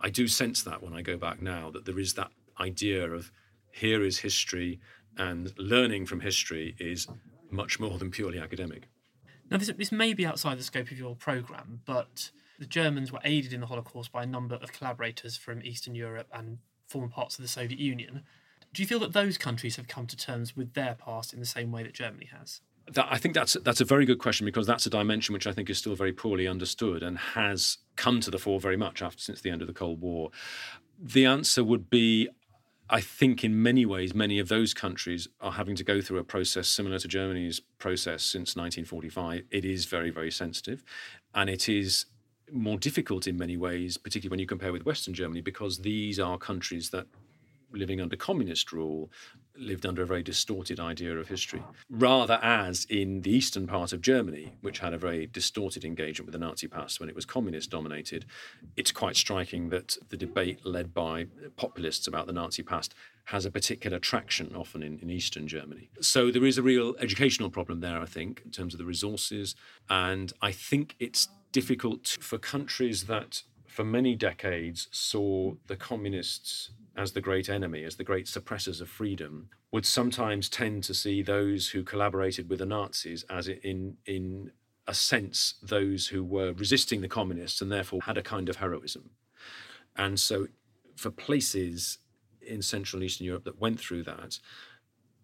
I 0.00 0.10
do 0.10 0.28
sense 0.28 0.62
that 0.62 0.80
when 0.80 0.94
I 0.94 1.02
go 1.02 1.16
back 1.16 1.42
now, 1.42 1.70
that 1.72 1.86
there 1.86 1.98
is 1.98 2.14
that 2.14 2.30
idea 2.60 3.10
of 3.10 3.32
here 3.72 4.02
is 4.02 4.18
history, 4.18 4.80
and 5.16 5.52
learning 5.58 6.06
from 6.06 6.20
history 6.20 6.74
is 6.78 7.06
much 7.50 7.80
more 7.80 7.98
than 7.98 8.10
purely 8.10 8.38
academic. 8.38 8.88
Now, 9.50 9.56
this, 9.56 9.72
this 9.76 9.92
may 9.92 10.14
be 10.14 10.24
outside 10.24 10.58
the 10.58 10.62
scope 10.62 10.90
of 10.90 10.98
your 10.98 11.16
programme, 11.16 11.80
but 11.84 12.30
the 12.58 12.66
Germans 12.66 13.10
were 13.10 13.20
aided 13.24 13.52
in 13.52 13.60
the 13.60 13.66
Holocaust 13.66 14.12
by 14.12 14.22
a 14.22 14.26
number 14.26 14.54
of 14.56 14.72
collaborators 14.72 15.36
from 15.36 15.62
Eastern 15.62 15.94
Europe 15.94 16.28
and 16.32 16.58
former 16.86 17.08
parts 17.08 17.38
of 17.38 17.42
the 17.42 17.48
Soviet 17.48 17.80
Union. 17.80 18.22
Do 18.72 18.82
you 18.82 18.86
feel 18.86 19.00
that 19.00 19.12
those 19.12 19.36
countries 19.36 19.76
have 19.76 19.88
come 19.88 20.06
to 20.06 20.16
terms 20.16 20.56
with 20.56 20.74
their 20.74 20.94
past 20.94 21.32
in 21.32 21.40
the 21.40 21.46
same 21.46 21.72
way 21.72 21.82
that 21.82 21.94
Germany 21.94 22.28
has? 22.32 22.60
That, 22.92 23.08
I 23.10 23.18
think 23.18 23.34
that's 23.34 23.56
that's 23.64 23.80
a 23.80 23.84
very 23.84 24.04
good 24.04 24.18
question 24.18 24.44
because 24.44 24.66
that's 24.66 24.86
a 24.86 24.90
dimension 24.90 25.32
which 25.32 25.46
I 25.46 25.52
think 25.52 25.70
is 25.70 25.78
still 25.78 25.94
very 25.94 26.12
poorly 26.12 26.46
understood 26.46 27.02
and 27.02 27.18
has 27.18 27.78
come 27.96 28.20
to 28.20 28.30
the 28.30 28.38
fore 28.38 28.60
very 28.60 28.76
much 28.76 29.02
after 29.02 29.20
since 29.20 29.40
the 29.40 29.50
end 29.50 29.60
of 29.62 29.68
the 29.68 29.74
Cold 29.74 30.00
War. 30.00 30.30
The 30.98 31.24
answer 31.24 31.64
would 31.64 31.88
be 31.88 32.28
I 32.92 33.00
think 33.00 33.44
in 33.44 33.62
many 33.62 33.86
ways, 33.86 34.14
many 34.16 34.40
of 34.40 34.48
those 34.48 34.74
countries 34.74 35.28
are 35.40 35.52
having 35.52 35.76
to 35.76 35.84
go 35.84 36.00
through 36.00 36.18
a 36.18 36.24
process 36.24 36.66
similar 36.66 36.98
to 36.98 37.06
Germany's 37.06 37.60
process 37.78 38.24
since 38.24 38.56
1945. 38.56 39.44
It 39.52 39.64
is 39.64 39.84
very, 39.84 40.10
very 40.10 40.32
sensitive, 40.32 40.82
and 41.32 41.48
it 41.48 41.68
is 41.68 42.06
more 42.50 42.78
difficult 42.78 43.28
in 43.28 43.38
many 43.38 43.56
ways, 43.56 43.96
particularly 43.96 44.32
when 44.32 44.40
you 44.40 44.46
compare 44.46 44.72
with 44.72 44.84
Western 44.84 45.14
Germany, 45.14 45.40
because 45.40 45.78
these 45.78 46.18
are 46.18 46.36
countries 46.36 46.90
that 46.90 47.06
living 47.72 48.00
under 48.00 48.16
communist 48.16 48.72
rule 48.72 49.10
lived 49.56 49.84
under 49.84 50.02
a 50.02 50.06
very 50.06 50.22
distorted 50.22 50.80
idea 50.80 51.16
of 51.16 51.28
history, 51.28 51.62
rather 51.90 52.38
as 52.42 52.86
in 52.88 53.20
the 53.22 53.30
eastern 53.30 53.66
part 53.66 53.92
of 53.92 54.00
Germany, 54.00 54.54
which 54.62 54.78
had 54.78 54.94
a 54.94 54.98
very 54.98 55.26
distorted 55.26 55.84
engagement 55.84 56.26
with 56.26 56.32
the 56.32 56.38
Nazi 56.38 56.66
past 56.66 56.98
when 56.98 57.08
it 57.08 57.14
was 57.14 57.26
communist 57.26 57.70
dominated. 57.70 58.24
It's 58.76 58.90
quite 58.90 59.16
striking 59.16 59.68
that 59.68 59.96
the 60.08 60.16
debate 60.16 60.64
led 60.64 60.94
by 60.94 61.26
populists 61.56 62.06
about 62.06 62.26
the 62.26 62.32
Nazi 62.32 62.62
past 62.62 62.94
has 63.24 63.44
a 63.44 63.50
particular 63.50 63.98
traction 63.98 64.54
often 64.56 64.82
in, 64.82 64.98
in 65.00 65.10
eastern 65.10 65.46
Germany. 65.46 65.90
So 66.00 66.30
there 66.30 66.44
is 66.44 66.56
a 66.56 66.62
real 66.62 66.94
educational 66.98 67.50
problem 67.50 67.80
there, 67.80 68.00
I 68.00 68.06
think, 68.06 68.42
in 68.44 68.50
terms 68.50 68.74
of 68.74 68.78
the 68.78 68.86
resources. 68.86 69.54
And 69.88 70.32
I 70.40 70.52
think 70.52 70.96
it's 70.98 71.28
difficult 71.52 72.06
for 72.20 72.38
countries 72.38 73.04
that 73.04 73.42
for 73.66 73.84
many 73.84 74.16
decades 74.16 74.88
saw 74.90 75.54
the 75.66 75.76
communists 75.76 76.70
as 77.00 77.12
the 77.12 77.20
great 77.20 77.48
enemy, 77.48 77.82
as 77.84 77.96
the 77.96 78.04
great 78.04 78.26
suppressors 78.26 78.82
of 78.82 78.88
freedom, 78.88 79.48
would 79.72 79.86
sometimes 79.86 80.50
tend 80.50 80.84
to 80.84 80.92
see 80.92 81.22
those 81.22 81.70
who 81.70 81.82
collaborated 81.82 82.50
with 82.50 82.58
the 82.58 82.66
Nazis 82.66 83.24
as 83.30 83.48
in 83.48 83.96
in 84.04 84.52
a 84.86 84.92
sense 84.92 85.54
those 85.62 86.08
who 86.08 86.22
were 86.22 86.52
resisting 86.52 87.00
the 87.00 87.08
communists 87.08 87.62
and 87.62 87.72
therefore 87.72 88.00
had 88.02 88.18
a 88.18 88.22
kind 88.22 88.50
of 88.50 88.56
heroism. 88.56 89.08
And 89.96 90.20
so 90.20 90.48
for 90.96 91.10
places 91.10 91.98
in 92.42 92.60
Central 92.60 93.00
and 93.00 93.06
Eastern 93.08 93.26
Europe 93.26 93.44
that 93.44 93.60
went 93.60 93.80
through 93.80 94.02
that, 94.02 94.38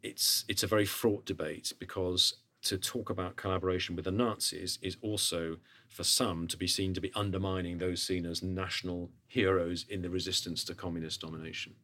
it's 0.02 0.46
it's 0.48 0.62
a 0.62 0.72
very 0.74 0.86
fraught 0.86 1.26
debate 1.26 1.74
because 1.78 2.36
to 2.62 2.78
talk 2.78 3.10
about 3.10 3.36
collaboration 3.36 3.96
with 3.96 4.06
the 4.06 4.10
Nazis 4.10 4.78
is 4.80 4.96
also, 5.02 5.58
for 5.88 6.04
some, 6.04 6.46
to 6.48 6.56
be 6.56 6.66
seen 6.66 6.94
to 6.94 7.00
be 7.00 7.12
undermining 7.14 7.78
those 7.78 8.02
seen 8.02 8.26
as 8.26 8.42
national 8.42 9.10
heroes 9.26 9.86
in 9.88 10.02
the 10.02 10.10
resistance 10.10 10.64
to 10.64 10.74
communist 10.74 11.20
domination. 11.20 11.74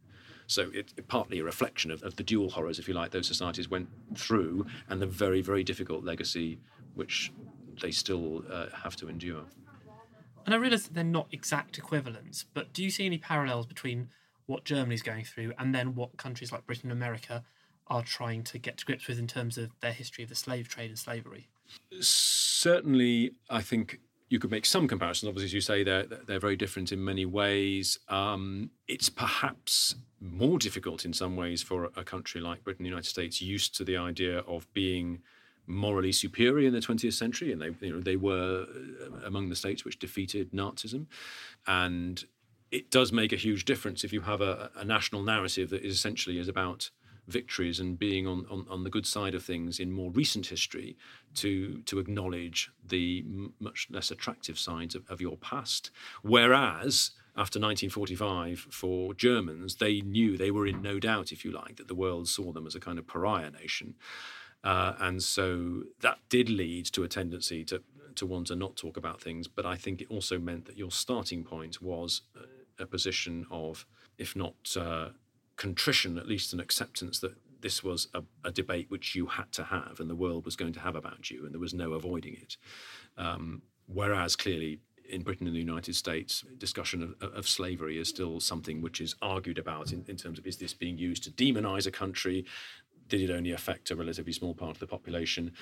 So 0.46 0.70
it's 0.74 0.92
it, 0.96 1.08
partly 1.08 1.38
a 1.38 1.44
reflection 1.44 1.90
of, 1.90 2.02
of 2.02 2.16
the 2.16 2.22
dual 2.22 2.50
horrors, 2.50 2.78
if 2.78 2.88
you 2.88 2.94
like, 2.94 3.10
those 3.10 3.26
societies 3.26 3.70
went 3.70 3.88
through 4.16 4.66
and 4.88 5.00
the 5.00 5.06
very, 5.06 5.40
very 5.40 5.64
difficult 5.64 6.04
legacy 6.04 6.58
which 6.94 7.32
they 7.80 7.90
still 7.90 8.44
uh, 8.50 8.66
have 8.74 8.96
to 8.96 9.08
endure. 9.08 9.44
And 10.44 10.54
I 10.54 10.58
realise 10.58 10.84
that 10.84 10.94
they're 10.94 11.04
not 11.04 11.28
exact 11.30 11.78
equivalents, 11.78 12.44
but 12.52 12.72
do 12.72 12.82
you 12.82 12.90
see 12.90 13.06
any 13.06 13.18
parallels 13.18 13.66
between 13.66 14.08
what 14.46 14.64
Germany's 14.64 15.02
going 15.02 15.24
through 15.24 15.52
and 15.58 15.74
then 15.74 15.94
what 15.94 16.16
countries 16.16 16.52
like 16.52 16.66
Britain 16.66 16.90
and 16.90 16.98
America 16.98 17.44
are 17.86 18.02
trying 18.02 18.42
to 18.44 18.58
get 18.58 18.78
to 18.78 18.84
grips 18.84 19.06
with 19.06 19.18
in 19.18 19.26
terms 19.26 19.56
of 19.56 19.70
their 19.80 19.92
history 19.92 20.24
of 20.24 20.30
the 20.30 20.34
slave 20.34 20.68
trade 20.68 20.90
and 20.90 20.98
slavery? 20.98 21.48
Certainly, 22.62 23.32
I 23.50 23.60
think 23.60 23.98
you 24.28 24.38
could 24.38 24.52
make 24.52 24.66
some 24.66 24.86
comparisons. 24.86 25.28
Obviously, 25.28 25.46
as 25.46 25.52
you 25.52 25.60
say, 25.60 25.82
they're 25.82 26.06
they're 26.06 26.38
very 26.38 26.54
different 26.54 26.92
in 26.92 27.04
many 27.04 27.26
ways. 27.26 27.98
Um, 28.08 28.70
it's 28.86 29.08
perhaps 29.08 29.96
more 30.20 30.58
difficult 30.60 31.04
in 31.04 31.12
some 31.12 31.34
ways 31.34 31.60
for 31.60 31.90
a 31.96 32.04
country 32.04 32.40
like 32.40 32.62
Britain, 32.62 32.84
the 32.84 32.88
United 32.88 33.08
States, 33.08 33.42
used 33.42 33.74
to 33.78 33.84
the 33.84 33.96
idea 33.96 34.38
of 34.54 34.72
being 34.74 35.22
morally 35.66 36.12
superior 36.12 36.68
in 36.68 36.72
the 36.72 36.78
20th 36.78 37.14
century, 37.14 37.50
and 37.50 37.60
they 37.60 37.74
you 37.84 37.94
know 37.94 38.00
they 38.00 38.14
were 38.14 38.64
uh, 38.64 39.26
among 39.26 39.48
the 39.48 39.56
states 39.56 39.84
which 39.84 39.98
defeated 39.98 40.52
Nazism, 40.52 41.06
and 41.66 42.24
it 42.70 42.92
does 42.92 43.10
make 43.10 43.32
a 43.32 43.42
huge 43.46 43.64
difference 43.64 44.04
if 44.04 44.12
you 44.12 44.20
have 44.20 44.40
a, 44.40 44.70
a 44.76 44.84
national 44.84 45.24
narrative 45.24 45.70
that 45.70 45.82
is 45.82 45.96
essentially 45.96 46.38
is 46.38 46.46
about 46.46 46.90
victories 47.28 47.78
and 47.78 47.98
being 47.98 48.26
on, 48.26 48.46
on, 48.50 48.66
on, 48.68 48.84
the 48.84 48.90
good 48.90 49.06
side 49.06 49.34
of 49.34 49.44
things 49.44 49.78
in 49.78 49.92
more 49.92 50.10
recent 50.10 50.46
history 50.46 50.96
to 51.34 51.80
to 51.82 51.98
acknowledge 51.98 52.70
the 52.84 53.24
m- 53.26 53.52
much 53.60 53.86
less 53.90 54.10
attractive 54.10 54.58
sides 54.58 54.94
of, 54.94 55.08
of 55.08 55.20
your 55.20 55.36
past. 55.36 55.90
Whereas 56.22 57.12
after 57.34 57.58
1945, 57.58 58.58
for 58.70 59.14
Germans, 59.14 59.76
they 59.76 60.02
knew 60.02 60.36
they 60.36 60.50
were 60.50 60.66
in 60.66 60.82
no 60.82 60.98
doubt, 60.98 61.32
if 61.32 61.44
you 61.44 61.50
like, 61.50 61.76
that 61.76 61.88
the 61.88 61.94
world 61.94 62.28
saw 62.28 62.52
them 62.52 62.66
as 62.66 62.74
a 62.74 62.80
kind 62.80 62.98
of 62.98 63.06
pariah 63.06 63.50
nation. 63.50 63.94
Uh, 64.62 64.92
and 65.00 65.22
so 65.22 65.84
that 66.00 66.18
did 66.28 66.50
lead 66.50 66.84
to 66.86 67.02
a 67.02 67.08
tendency 67.08 67.64
to 67.64 67.82
to 68.16 68.26
want 68.26 68.48
to 68.48 68.56
not 68.56 68.76
talk 68.76 68.96
about 68.96 69.20
things. 69.20 69.48
But 69.48 69.66
I 69.66 69.76
think 69.76 70.00
it 70.00 70.08
also 70.10 70.38
meant 70.38 70.66
that 70.66 70.76
your 70.76 70.90
starting 70.90 71.44
point 71.44 71.80
was 71.80 72.22
a, 72.78 72.86
position 72.86 73.46
of, 73.48 73.86
if 74.18 74.34
not 74.34 74.76
uh, 74.76 75.10
contrition, 75.62 76.18
at 76.18 76.26
least 76.26 76.52
an 76.52 76.60
acceptance 76.60 77.20
that 77.20 77.34
this 77.60 77.84
was 77.84 78.08
a, 78.14 78.22
a, 78.44 78.50
debate 78.50 78.90
which 78.90 79.14
you 79.14 79.26
had 79.26 79.52
to 79.52 79.62
have 79.62 80.00
and 80.00 80.10
the 80.10 80.16
world 80.24 80.44
was 80.44 80.56
going 80.56 80.72
to 80.72 80.80
have 80.80 80.96
about 80.96 81.30
you, 81.30 81.44
and 81.44 81.52
there 81.54 81.60
was 81.60 81.72
no 81.72 81.92
avoiding 81.92 82.34
it. 82.34 82.56
Um, 83.16 83.62
whereas 83.86 84.34
clearly 84.34 84.80
in 85.08 85.22
Britain 85.22 85.46
and 85.46 85.54
the 85.54 85.60
United 85.60 85.94
States, 85.94 86.44
discussion 86.58 87.14
of, 87.20 87.32
of, 87.32 87.48
slavery 87.48 87.98
is 87.98 88.08
still 88.08 88.40
something 88.40 88.82
which 88.82 89.00
is 89.00 89.14
argued 89.22 89.58
about 89.58 89.92
in, 89.92 90.04
in 90.08 90.16
terms 90.16 90.38
of 90.38 90.46
is 90.46 90.56
this 90.56 90.74
being 90.74 90.98
used 90.98 91.22
to 91.24 91.30
demonize 91.30 91.86
a 91.86 91.90
country? 91.90 92.44
did 93.08 93.20
it 93.20 93.30
only 93.30 93.52
affect 93.52 93.90
a 93.90 93.96
relatively 93.96 94.32
small 94.32 94.54
part 94.54 94.70
of 94.76 94.78
the 94.78 94.86
population? 94.86 95.52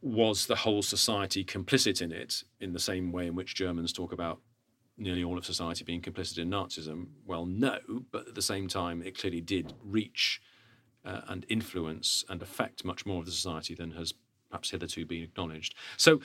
Was 0.00 0.46
the 0.46 0.54
whole 0.54 0.82
society 0.82 1.44
complicit 1.44 2.00
in 2.00 2.12
it 2.12 2.44
in 2.60 2.72
the 2.72 2.78
same 2.78 3.10
way 3.10 3.26
in 3.26 3.34
which 3.34 3.56
Germans 3.56 3.92
talk 3.92 4.12
about 4.12 4.38
nearly 4.98 5.24
all 5.24 5.38
of 5.38 5.46
society 5.46 5.84
being 5.84 6.02
complicit 6.02 6.38
in 6.38 6.50
Nazism? 6.50 7.06
Well, 7.26 7.46
no, 7.46 7.78
but 8.10 8.28
at 8.28 8.34
the 8.34 8.42
same 8.42 8.68
time, 8.68 9.02
it 9.02 9.18
clearly 9.18 9.40
did 9.40 9.74
reach 9.82 10.40
uh, 11.04 11.22
and 11.28 11.46
influence 11.48 12.24
and 12.28 12.42
affect 12.42 12.84
much 12.84 13.06
more 13.06 13.20
of 13.20 13.26
the 13.26 13.32
society 13.32 13.74
than 13.74 13.92
has 13.92 14.12
perhaps 14.50 14.70
hitherto 14.70 15.06
been 15.06 15.22
acknowledged. 15.22 15.74
So 15.96 16.20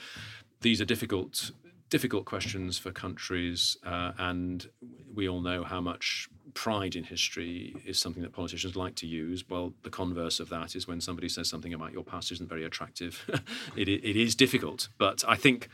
these 0.60 0.80
are 0.80 0.84
difficult 0.84 1.52
difficult 1.90 2.24
questions 2.24 2.76
for 2.76 2.90
countries, 2.90 3.76
uh, 3.86 4.10
and 4.18 4.68
we 5.14 5.28
all 5.28 5.40
know 5.40 5.62
how 5.62 5.80
much 5.80 6.28
pride 6.52 6.96
in 6.96 7.04
history 7.04 7.76
is 7.86 8.00
something 8.00 8.22
that 8.22 8.32
politicians 8.32 8.74
like 8.74 8.96
to 8.96 9.06
use. 9.06 9.44
Well, 9.48 9.74
the 9.82 9.90
converse 9.90 10.40
of 10.40 10.48
that 10.48 10.74
is 10.74 10.88
when 10.88 11.00
somebody 11.00 11.28
says 11.28 11.48
something 11.48 11.72
about 11.72 11.92
your 11.92 12.02
past 12.02 12.32
isn't 12.32 12.48
very 12.48 12.64
attractive. 12.64 13.24
it, 13.76 13.88
it 13.88 14.16
is 14.16 14.34
difficult, 14.34 14.88
but 14.98 15.22
I 15.28 15.36
think 15.36 15.68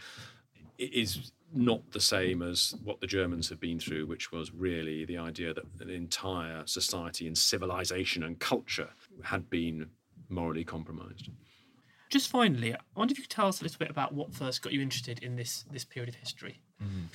is 0.80 1.32
not 1.52 1.90
the 1.90 2.00
same 2.00 2.42
as 2.42 2.74
what 2.84 3.00
the 3.00 3.06
Germans 3.06 3.48
have 3.48 3.60
been 3.60 3.78
through, 3.80 4.06
which 4.06 4.30
was 4.30 4.52
really 4.52 5.04
the 5.04 5.18
idea 5.18 5.52
that 5.52 5.64
an 5.80 5.90
entire 5.90 6.62
society 6.66 7.26
and 7.26 7.36
civilization 7.36 8.22
and 8.22 8.38
culture 8.38 8.90
had 9.22 9.50
been 9.50 9.90
morally 10.28 10.64
compromised. 10.64 11.28
Just 12.10 12.28
finally, 12.28 12.74
I 12.74 12.78
wonder 12.96 13.12
if 13.12 13.18
you 13.18 13.22
could 13.22 13.30
tell 13.30 13.46
us 13.46 13.60
a 13.60 13.64
little 13.64 13.78
bit 13.78 13.88
about 13.88 14.12
what 14.12 14.34
first 14.34 14.62
got 14.62 14.72
you 14.72 14.82
interested 14.82 15.20
in 15.20 15.36
this 15.36 15.64
this 15.70 15.84
period 15.84 16.08
of 16.08 16.16
history. 16.16 16.60
Mm. 16.82 17.06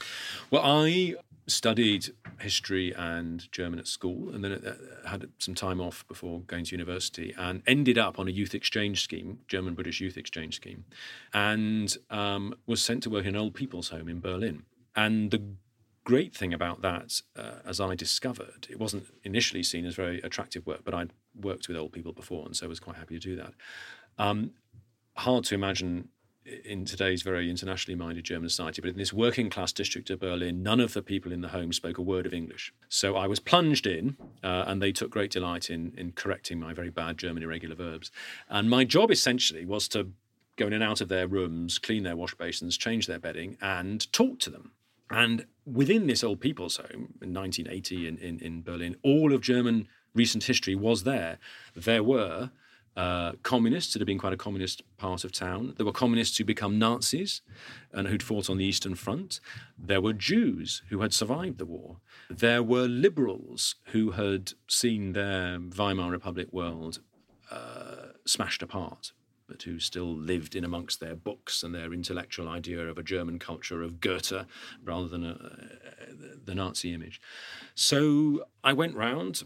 Well, 0.50 0.62
I 0.64 1.16
studied 1.48 2.10
history 2.40 2.94
and 2.96 3.52
German 3.52 3.78
at 3.78 3.88
school, 3.88 4.34
and 4.34 4.44
then 4.44 4.54
uh, 4.54 5.08
had 5.08 5.28
some 5.38 5.54
time 5.54 5.82
off 5.82 6.08
before 6.08 6.40
going 6.42 6.64
to 6.66 6.72
university, 6.72 7.34
and 7.38 7.62
ended 7.68 7.98
up 7.98 8.18
on 8.18 8.28
a 8.30 8.32
youth 8.32 8.56
exchange 8.56 9.04
scheme, 9.04 9.40
German 9.48 9.74
British 9.74 10.00
youth 10.00 10.16
exchange 10.16 10.56
scheme, 10.56 10.86
and 11.34 11.98
um, 12.10 12.56
was 12.66 12.82
sent 12.82 13.04
to 13.04 13.10
work 13.10 13.26
in 13.26 13.36
an 13.36 13.42
old 13.42 13.54
people's 13.54 13.90
home 13.90 14.08
in 14.08 14.22
Berlin. 14.22 14.64
And 14.96 15.30
the 15.30 15.44
great 16.06 16.34
thing 16.34 16.54
about 16.54 16.82
that, 16.84 17.22
uh, 17.36 17.60
as 17.66 17.82
I 17.82 17.96
discovered, 17.96 18.68
it 18.70 18.80
wasn't 18.80 19.08
initially 19.24 19.62
seen 19.62 19.86
as 19.86 19.96
very 19.96 20.22
attractive 20.22 20.66
work, 20.66 20.82
but 20.86 20.94
I'd 20.94 21.12
worked 21.40 21.68
with 21.68 21.76
old 21.76 21.92
people 21.92 22.14
before, 22.14 22.46
and 22.46 22.56
so 22.56 22.70
was 22.70 22.80
quite 22.80 22.96
happy 22.96 23.20
to 23.20 23.20
do 23.20 23.36
that. 23.36 23.54
Um, 24.18 24.52
hard 25.16 25.44
to 25.46 25.56
imagine 25.56 26.10
in 26.64 26.86
today's 26.86 27.24
very 27.24 27.50
internationally 27.50 27.98
minded 27.98 28.24
German 28.24 28.50
society, 28.50 28.82
but 28.82 28.92
in 28.92 28.98
this 28.98 29.12
working 29.12 29.50
class 29.50 29.72
district 29.72 30.12
of 30.12 30.20
Berlin, 30.20 30.62
none 30.62 30.80
of 30.80 30.94
the 30.94 31.02
people 31.02 31.32
in 31.32 31.42
the 31.42 31.48
home 31.48 31.74
spoke 31.74 31.98
a 31.98 32.04
word 32.04 32.26
of 32.28 32.34
English. 32.34 32.72
So 32.88 33.16
I 33.16 33.26
was 33.26 33.40
plunged 33.40 33.88
in, 33.88 34.16
uh, 34.44 34.66
and 34.68 34.82
they 34.82 34.92
took 34.92 35.10
great 35.10 35.32
delight 35.32 35.72
in, 35.72 35.94
in 35.98 36.12
correcting 36.12 36.60
my 36.60 36.74
very 36.74 36.92
bad 36.92 37.18
German 37.18 37.42
irregular 37.42 37.76
verbs. 37.76 38.12
And 38.48 38.70
my 38.70 38.84
job 38.84 39.10
essentially 39.10 39.66
was 39.66 39.88
to 39.90 40.12
go 40.56 40.68
in 40.68 40.74
and 40.74 40.84
out 40.84 41.02
of 41.02 41.10
their 41.10 41.28
rooms, 41.28 41.80
clean 41.80 42.04
their 42.04 42.16
wash 42.16 42.36
basins, 42.36 42.78
change 42.78 43.08
their 43.08 43.20
bedding, 43.20 43.58
and 43.60 44.12
talk 44.14 44.40
to 44.40 44.52
them. 44.52 44.72
And 45.10 45.46
within 45.66 46.08
this 46.08 46.24
old 46.24 46.40
people's 46.40 46.78
home 46.78 47.16
in 47.22 47.34
1980 47.34 48.08
in, 48.08 48.18
in, 48.18 48.40
in 48.40 48.62
Berlin, 48.62 48.96
all 49.04 49.34
of 49.34 49.42
German 49.42 49.88
recent 50.14 50.46
history 50.46 50.76
was 50.76 51.04
there. 51.04 51.40
There 51.76 52.04
were 52.04 52.52
uh, 52.96 53.34
communists. 53.44 53.96
It 53.96 54.00
had 54.00 54.08
been 54.08 54.20
quite 54.20 54.34
a 54.34 54.38
communist 54.38 54.82
part 54.98 55.24
of 55.24 55.32
town. 55.32 55.74
There 55.78 55.86
were 55.86 55.92
communists 55.92 56.38
who 56.38 56.46
become 56.46 56.80
Nazis 56.80 57.42
and 57.92 58.08
who'd 58.08 58.24
fought 58.24 58.50
on 58.50 58.58
the 58.58 58.66
Eastern 58.66 58.96
Front. 58.96 59.40
There 59.78 60.02
were 60.02 60.14
Jews 60.14 60.82
who 60.90 61.02
had 61.02 61.14
survived 61.14 61.58
the 61.58 61.66
war. 61.66 61.98
There 62.30 62.64
were 62.64 62.88
liberals 62.88 63.76
who 63.88 64.12
had 64.12 64.54
seen 64.68 65.14
their 65.14 65.60
Weimar 65.60 66.12
Republic 66.12 66.48
world 66.52 67.00
uh, 67.52 68.14
smashed 68.26 68.62
apart, 68.62 69.12
but 69.48 69.62
who 69.64 69.80
still 69.80 70.16
lived 70.16 70.56
in 70.56 70.64
amongst 70.64 71.00
their 71.00 71.16
books 71.16 71.64
and 71.64 71.76
their 71.76 71.94
intellectual 71.94 72.48
idea 72.48 72.88
of 72.88 72.98
a 72.98 73.04
German 73.04 73.40
culture 73.40 73.84
of 73.84 74.00
Goethe 74.00 74.46
rather 74.84 75.08
than 75.08 75.26
a, 75.26 75.38
the 76.44 76.56
Nazi 76.56 76.94
image. 76.94 77.22
So 77.76 78.46
I 78.64 78.74
went 78.74 78.96
round 78.96 79.44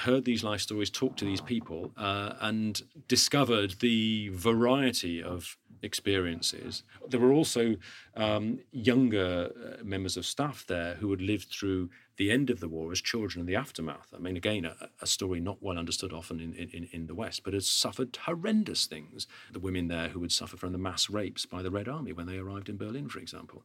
heard 0.00 0.24
these 0.24 0.44
life 0.44 0.60
stories, 0.60 0.90
talked 0.90 1.18
to 1.20 1.24
these 1.24 1.40
people, 1.40 1.92
uh, 1.96 2.34
and 2.40 2.82
discovered 3.06 3.76
the 3.80 4.30
variety 4.32 5.22
of 5.22 5.56
experiences. 5.82 6.82
There 7.08 7.20
were 7.20 7.32
also 7.32 7.76
um, 8.16 8.60
younger 8.72 9.50
uh, 9.50 9.84
members 9.84 10.16
of 10.16 10.26
staff 10.26 10.64
there 10.66 10.94
who 10.94 11.10
had 11.10 11.20
lived 11.20 11.48
through 11.50 11.90
the 12.16 12.32
end 12.32 12.50
of 12.50 12.58
the 12.58 12.68
war 12.68 12.90
as 12.90 13.00
children 13.00 13.40
and 13.40 13.48
the 13.48 13.54
aftermath. 13.54 14.12
I 14.14 14.18
mean, 14.18 14.36
again, 14.36 14.64
a, 14.64 14.74
a 15.00 15.06
story 15.06 15.38
not 15.38 15.62
well 15.62 15.78
understood 15.78 16.12
often 16.12 16.40
in, 16.40 16.52
in, 16.54 16.88
in 16.90 17.06
the 17.06 17.14
West, 17.14 17.42
but 17.44 17.54
had 17.54 17.62
suffered 17.62 18.18
horrendous 18.24 18.86
things. 18.86 19.28
The 19.52 19.60
women 19.60 19.86
there 19.86 20.08
who 20.08 20.22
had 20.22 20.32
suffered 20.32 20.58
from 20.58 20.72
the 20.72 20.78
mass 20.78 21.08
rapes 21.08 21.46
by 21.46 21.62
the 21.62 21.70
Red 21.70 21.88
Army 21.88 22.12
when 22.12 22.26
they 22.26 22.38
arrived 22.38 22.68
in 22.68 22.76
Berlin, 22.76 23.08
for 23.08 23.20
example 23.20 23.64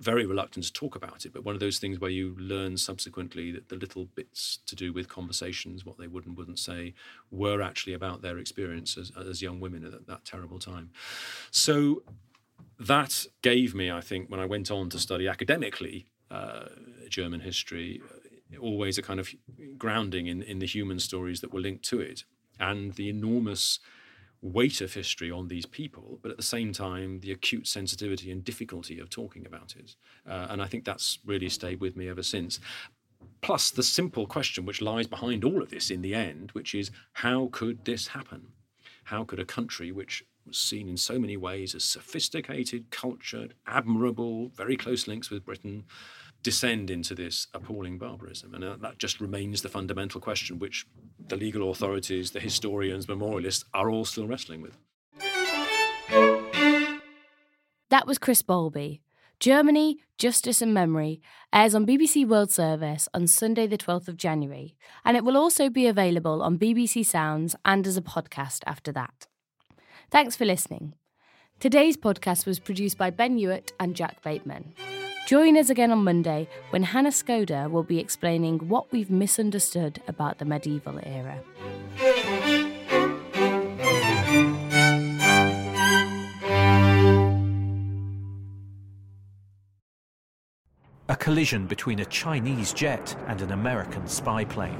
very 0.00 0.26
reluctant 0.26 0.64
to 0.66 0.72
talk 0.72 0.96
about 0.96 1.24
it, 1.24 1.32
but 1.32 1.44
one 1.44 1.54
of 1.54 1.60
those 1.60 1.78
things 1.78 2.00
where 2.00 2.10
you 2.10 2.36
learn 2.38 2.76
subsequently 2.76 3.52
that 3.52 3.68
the 3.68 3.76
little 3.76 4.06
bits 4.14 4.58
to 4.66 4.76
do 4.76 4.92
with 4.92 5.08
conversations, 5.08 5.84
what 5.84 5.98
they 5.98 6.06
would 6.06 6.26
and 6.26 6.36
wouldn't 6.36 6.58
say, 6.58 6.94
were 7.30 7.62
actually 7.62 7.94
about 7.94 8.22
their 8.22 8.38
experience 8.38 8.96
as, 8.96 9.12
as 9.16 9.42
young 9.42 9.60
women 9.60 9.84
at 9.84 10.06
that 10.06 10.24
terrible 10.24 10.58
time. 10.58 10.90
So 11.50 12.02
that 12.78 13.26
gave 13.42 13.74
me, 13.74 13.90
I 13.90 14.00
think, 14.00 14.30
when 14.30 14.40
I 14.40 14.46
went 14.46 14.70
on 14.70 14.90
to 14.90 14.98
study 14.98 15.28
academically 15.28 16.06
uh, 16.30 16.66
German 17.08 17.40
history, 17.40 18.02
always 18.60 18.98
a 18.98 19.02
kind 19.02 19.20
of 19.20 19.34
grounding 19.78 20.26
in, 20.26 20.42
in 20.42 20.58
the 20.58 20.66
human 20.66 20.98
stories 21.00 21.40
that 21.40 21.52
were 21.52 21.60
linked 21.60 21.84
to 21.86 22.00
it 22.00 22.24
and 22.60 22.94
the 22.94 23.08
enormous 23.08 23.80
weight 24.44 24.82
of 24.82 24.92
history 24.92 25.30
on 25.30 25.48
these 25.48 25.64
people, 25.64 26.18
but 26.22 26.30
at 26.30 26.36
the 26.36 26.42
same 26.42 26.70
time, 26.70 27.18
the 27.20 27.32
acute 27.32 27.66
sensitivity 27.66 28.30
and 28.30 28.44
difficulty 28.44 29.00
of 29.00 29.08
talking 29.08 29.46
about 29.46 29.74
it. 29.76 29.96
Uh, 30.28 30.48
and 30.50 30.60
I 30.60 30.66
think 30.66 30.84
that's 30.84 31.18
really 31.24 31.48
stayed 31.48 31.80
with 31.80 31.96
me 31.96 32.08
ever 32.08 32.22
since. 32.22 32.60
Plus, 33.40 33.70
the 33.70 33.82
simple 33.82 34.26
question 34.26 34.66
which 34.66 34.82
lies 34.82 35.06
behind 35.06 35.44
all 35.44 35.62
of 35.62 35.70
this 35.70 35.90
in 35.90 36.02
the 36.02 36.14
end, 36.14 36.50
which 36.52 36.74
is 36.74 36.90
how 37.14 37.48
could 37.52 37.84
this 37.86 38.08
happen? 38.08 38.48
How 39.04 39.24
could 39.24 39.40
a 39.40 39.46
country 39.46 39.92
which 39.92 40.24
was 40.46 40.58
seen 40.58 40.88
in 40.88 40.98
so 40.98 41.18
many 41.18 41.38
ways 41.38 41.74
as 41.74 41.84
sophisticated, 41.84 42.90
cultured, 42.90 43.54
admirable, 43.66 44.48
very 44.48 44.76
close 44.76 45.08
links 45.08 45.30
with 45.30 45.46
Britain, 45.46 45.84
descend 46.44 46.90
into 46.90 47.16
this 47.16 47.48
appalling 47.52 47.98
barbarism? 47.98 48.54
And 48.54 48.80
that 48.80 48.98
just 48.98 49.20
remains 49.20 49.62
the 49.62 49.68
fundamental 49.68 50.20
question, 50.20 50.60
which 50.60 50.86
the 51.26 51.36
legal 51.36 51.70
authorities, 51.72 52.30
the 52.30 52.38
historians, 52.38 53.08
memorialists 53.08 53.64
are 53.74 53.90
all 53.90 54.04
still 54.04 54.28
wrestling 54.28 54.62
with. 54.62 54.78
That 57.90 58.06
was 58.06 58.18
Chris 58.18 58.42
Bowlby. 58.42 59.00
Germany, 59.40 59.98
Justice 60.16 60.62
and 60.62 60.72
Memory 60.72 61.20
airs 61.52 61.74
on 61.74 61.86
BBC 61.86 62.26
World 62.26 62.50
Service 62.50 63.08
on 63.12 63.26
Sunday, 63.26 63.66
the 63.66 63.76
12th 63.76 64.08
of 64.08 64.16
January, 64.16 64.76
and 65.04 65.16
it 65.16 65.24
will 65.24 65.36
also 65.36 65.68
be 65.68 65.86
available 65.86 66.42
on 66.42 66.58
BBC 66.58 67.04
Sounds 67.04 67.56
and 67.64 67.86
as 67.86 67.96
a 67.96 68.02
podcast 68.02 68.60
after 68.66 68.92
that. 68.92 69.26
Thanks 70.10 70.36
for 70.36 70.44
listening. 70.44 70.94
Today's 71.58 71.96
podcast 71.96 72.46
was 72.46 72.58
produced 72.58 72.96
by 72.96 73.10
Ben 73.10 73.36
Hewitt 73.36 73.72
and 73.78 73.94
Jack 73.94 74.22
Bateman. 74.22 74.74
Join 75.26 75.56
us 75.56 75.70
again 75.70 75.90
on 75.90 76.04
Monday 76.04 76.46
when 76.68 76.82
Hannah 76.82 77.08
Skoda 77.08 77.70
will 77.70 77.82
be 77.82 77.98
explaining 77.98 78.58
what 78.68 78.92
we've 78.92 79.10
misunderstood 79.10 80.02
about 80.06 80.38
the 80.38 80.44
medieval 80.44 81.00
era. 81.02 81.40
A 91.08 91.16
collision 91.16 91.66
between 91.66 92.00
a 92.00 92.04
Chinese 92.04 92.74
jet 92.74 93.16
and 93.26 93.40
an 93.40 93.52
American 93.52 94.06
spy 94.06 94.44
plane. 94.44 94.78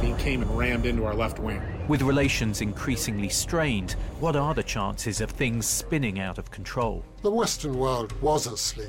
He 0.00 0.14
came 0.14 0.42
and 0.42 0.58
rammed 0.58 0.86
into 0.86 1.04
our 1.04 1.14
left 1.14 1.38
wing. 1.38 1.62
With 1.86 2.02
relations 2.02 2.60
increasingly 2.60 3.28
strained, 3.28 3.92
what 4.18 4.34
are 4.34 4.52
the 4.52 4.64
chances 4.64 5.20
of 5.20 5.30
things 5.30 5.64
spinning 5.64 6.18
out 6.18 6.38
of 6.38 6.50
control? 6.50 7.04
The 7.22 7.30
Western 7.30 7.78
world 7.78 8.20
was 8.20 8.48
asleep. 8.48 8.88